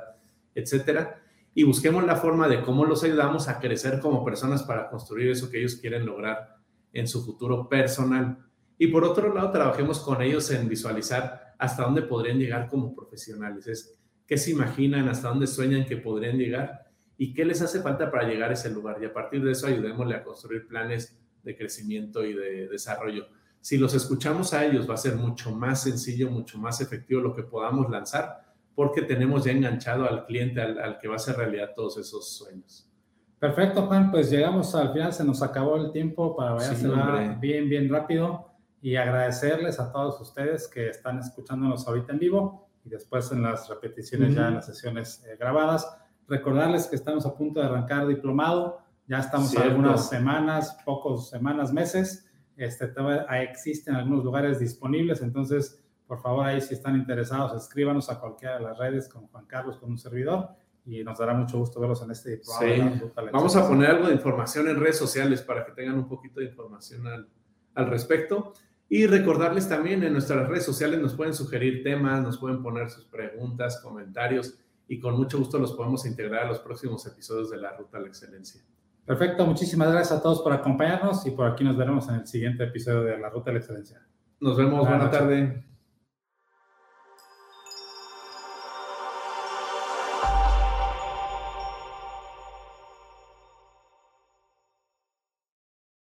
etcétera. 0.55 1.21
Y 1.55 1.65
busquemos 1.65 2.03
la 2.05 2.17
forma 2.17 2.49
de 2.49 2.63
cómo 2.63 2.87
los 2.87 3.05
ayudamos 3.05 3.49
a 3.49 3.59
crecer 3.61 4.01
como 4.01 4.25
personas 4.25 4.63
para 4.63 4.89
construir 4.89 5.31
eso 5.31 5.51
que 5.51 5.59
ellos 5.59 5.77
quieren 5.77 6.07
lograr 6.07 6.57
en 6.95 7.09
su 7.09 7.23
futuro 7.23 7.69
personal. 7.69 8.39
Y 8.83 8.87
por 8.87 9.05
otro 9.05 9.35
lado, 9.35 9.51
trabajemos 9.51 10.01
con 10.01 10.23
ellos 10.23 10.51
en 10.51 10.67
visualizar 10.67 11.55
hasta 11.59 11.83
dónde 11.83 12.01
podrían 12.01 12.39
llegar 12.39 12.67
como 12.67 12.95
profesionales. 12.95 13.67
Es 13.67 13.95
qué 14.27 14.39
se 14.39 14.53
imaginan, 14.53 15.07
hasta 15.07 15.29
dónde 15.29 15.47
sueñan 15.47 15.85
que 15.85 15.99
podrían 15.99 16.39
llegar 16.39 16.91
y 17.19 17.35
qué 17.35 17.45
les 17.45 17.61
hace 17.61 17.83
falta 17.83 18.11
para 18.11 18.27
llegar 18.27 18.49
a 18.49 18.55
ese 18.55 18.71
lugar. 18.71 18.97
Y 19.03 19.05
a 19.05 19.13
partir 19.13 19.45
de 19.45 19.53
eso 19.53 19.67
ayudémosle 19.67 20.15
a 20.15 20.25
construir 20.25 20.67
planes 20.67 21.21
de 21.43 21.55
crecimiento 21.55 22.25
y 22.25 22.33
de 22.33 22.69
desarrollo. 22.69 23.27
si 23.61 23.77
los 23.77 23.93
escuchamos 23.93 24.55
a 24.55 24.65
ellos 24.65 24.89
va 24.89 24.95
a 24.95 24.97
ser 24.97 25.17
mucho 25.17 25.55
más 25.55 25.83
sencillo, 25.83 26.31
mucho 26.31 26.57
más 26.57 26.81
efectivo 26.81 27.21
lo 27.21 27.35
que 27.35 27.43
podamos 27.43 27.91
lanzar, 27.91 28.41
porque 28.75 29.03
tenemos 29.03 29.45
ya 29.45 29.53
enganchado 29.53 30.09
al 30.09 30.25
cliente 30.25 30.63
al, 30.63 30.79
al 30.79 30.97
que 30.97 31.07
va 31.07 31.15
a 31.15 31.17
hacer 31.17 31.37
realidad 31.37 31.73
todos 31.77 31.99
esos 31.99 32.31
sueños. 32.31 32.91
Perfecto, 33.39 33.83
Juan, 33.83 34.11
pues 34.11 34.31
llegamos 34.31 34.75
al 34.75 34.91
final, 34.95 35.13
se 35.13 35.23
nos 35.23 35.43
acabó 35.43 35.77
el 35.77 35.93
tiempo 35.93 36.35
para 36.35 36.53
vayársela 36.53 37.37
bien, 37.39 37.69
bien 37.69 37.87
rápido 37.91 38.51
y 38.83 38.97
agradecerles 38.97 39.79
a 39.79 39.93
todos 39.93 40.21
ustedes 40.21 40.69
que 40.69 40.89
están 40.89 41.19
escuchándonos 41.19 41.87
ahorita 41.87 42.13
en 42.13 42.19
vivo 42.19 42.69
y 42.85 42.89
después 42.89 43.31
en 43.33 43.43
las 43.43 43.69
repeticiones 43.69 44.35
ya 44.35 44.49
en 44.49 44.55
las 44.55 44.67
sesiones 44.67 45.23
eh, 45.27 45.37
grabadas. 45.39 45.89
Recordarles 46.27 46.87
que 46.87 46.97
estamos 46.97 47.27
a 47.27 47.35
punto 47.35 47.61
de 47.61 47.67
arrancar 47.67 48.07
diplomado, 48.07 48.79
ya 49.07 49.19
estamos 49.19 49.55
algunas 49.57 50.09
semanas, 50.09 50.79
pocos 50.85 51.29
semanas, 51.29 51.73
meses. 51.73 52.27
Este, 52.57 52.93
existen 53.43 53.97
algunos 53.97 54.25
lugares 54.25 54.59
disponibles, 54.59 55.23
entonces 55.23 55.83
por 56.07 56.21
favor 56.21 56.47
ahí 56.47 56.61
si 56.61 56.75
están 56.75 56.97
interesados 56.97 57.55
escríbanos 57.55 58.11
a 58.11 58.21
cualquiera 58.21 58.59
de 58.59 58.65
las 58.65 58.79
redes 58.79 59.09
con 59.09 59.29
Juan 59.29 59.47
Carlos, 59.47 59.79
con 59.79 59.91
un 59.91 59.99
servidor 59.99 60.51
y 60.85 61.05
nos 61.05 61.19
dará 61.19 61.35
mucho 61.35 61.59
gusto 61.59 61.81
verlos 61.81 62.03
en 62.03 62.11
este 62.11 62.31
diplomado. 62.31 62.67
Sí. 62.67 63.13
Vamos 63.33 63.57
a 63.57 63.69
poner 63.69 63.91
algo 63.91 64.09
de 64.09 64.15
información 64.15 64.69
en 64.69 64.81
redes 64.81 64.99
sociales 64.99 65.43
para 65.43 65.65
que 65.65 65.73
tengan 65.73 65.97
un 65.97 66.09
poquito 66.09 66.41
de 66.41 66.47
información 66.47 67.07
al, 67.07 67.29
al 67.75 67.87
respecto. 67.87 68.53
Y 68.93 69.07
recordarles 69.07 69.69
también 69.69 70.03
en 70.03 70.13
nuestras 70.13 70.49
redes 70.49 70.65
sociales 70.65 71.01
nos 71.01 71.15
pueden 71.15 71.33
sugerir 71.33 71.85
temas, 71.85 72.25
nos 72.25 72.39
pueden 72.39 72.61
poner 72.61 72.91
sus 72.91 73.05
preguntas, 73.05 73.81
comentarios 73.81 74.59
y 74.89 74.99
con 74.99 75.17
mucho 75.17 75.39
gusto 75.39 75.61
los 75.61 75.75
podemos 75.75 76.05
integrar 76.07 76.47
a 76.47 76.49
los 76.49 76.59
próximos 76.59 77.07
episodios 77.07 77.51
de 77.51 77.59
la 77.59 77.77
Ruta 77.77 77.99
a 77.99 78.01
la 78.01 78.09
Excelencia. 78.09 78.61
Perfecto, 79.07 79.47
muchísimas 79.47 79.93
gracias 79.93 80.19
a 80.19 80.21
todos 80.21 80.43
por 80.43 80.53
acompañarnos 80.53 81.25
y 81.25 81.31
por 81.31 81.47
aquí 81.47 81.63
nos 81.63 81.77
veremos 81.77 82.09
en 82.09 82.17
el 82.17 82.27
siguiente 82.27 82.65
episodio 82.65 83.03
de 83.03 83.17
la 83.17 83.31
Ruta 83.31 83.51
a 83.51 83.53
la 83.53 83.61
Excelencia. 83.61 84.05
Nos 84.41 84.57
vemos, 84.57 84.81
buena, 84.81 85.09
tarde. 85.09 85.65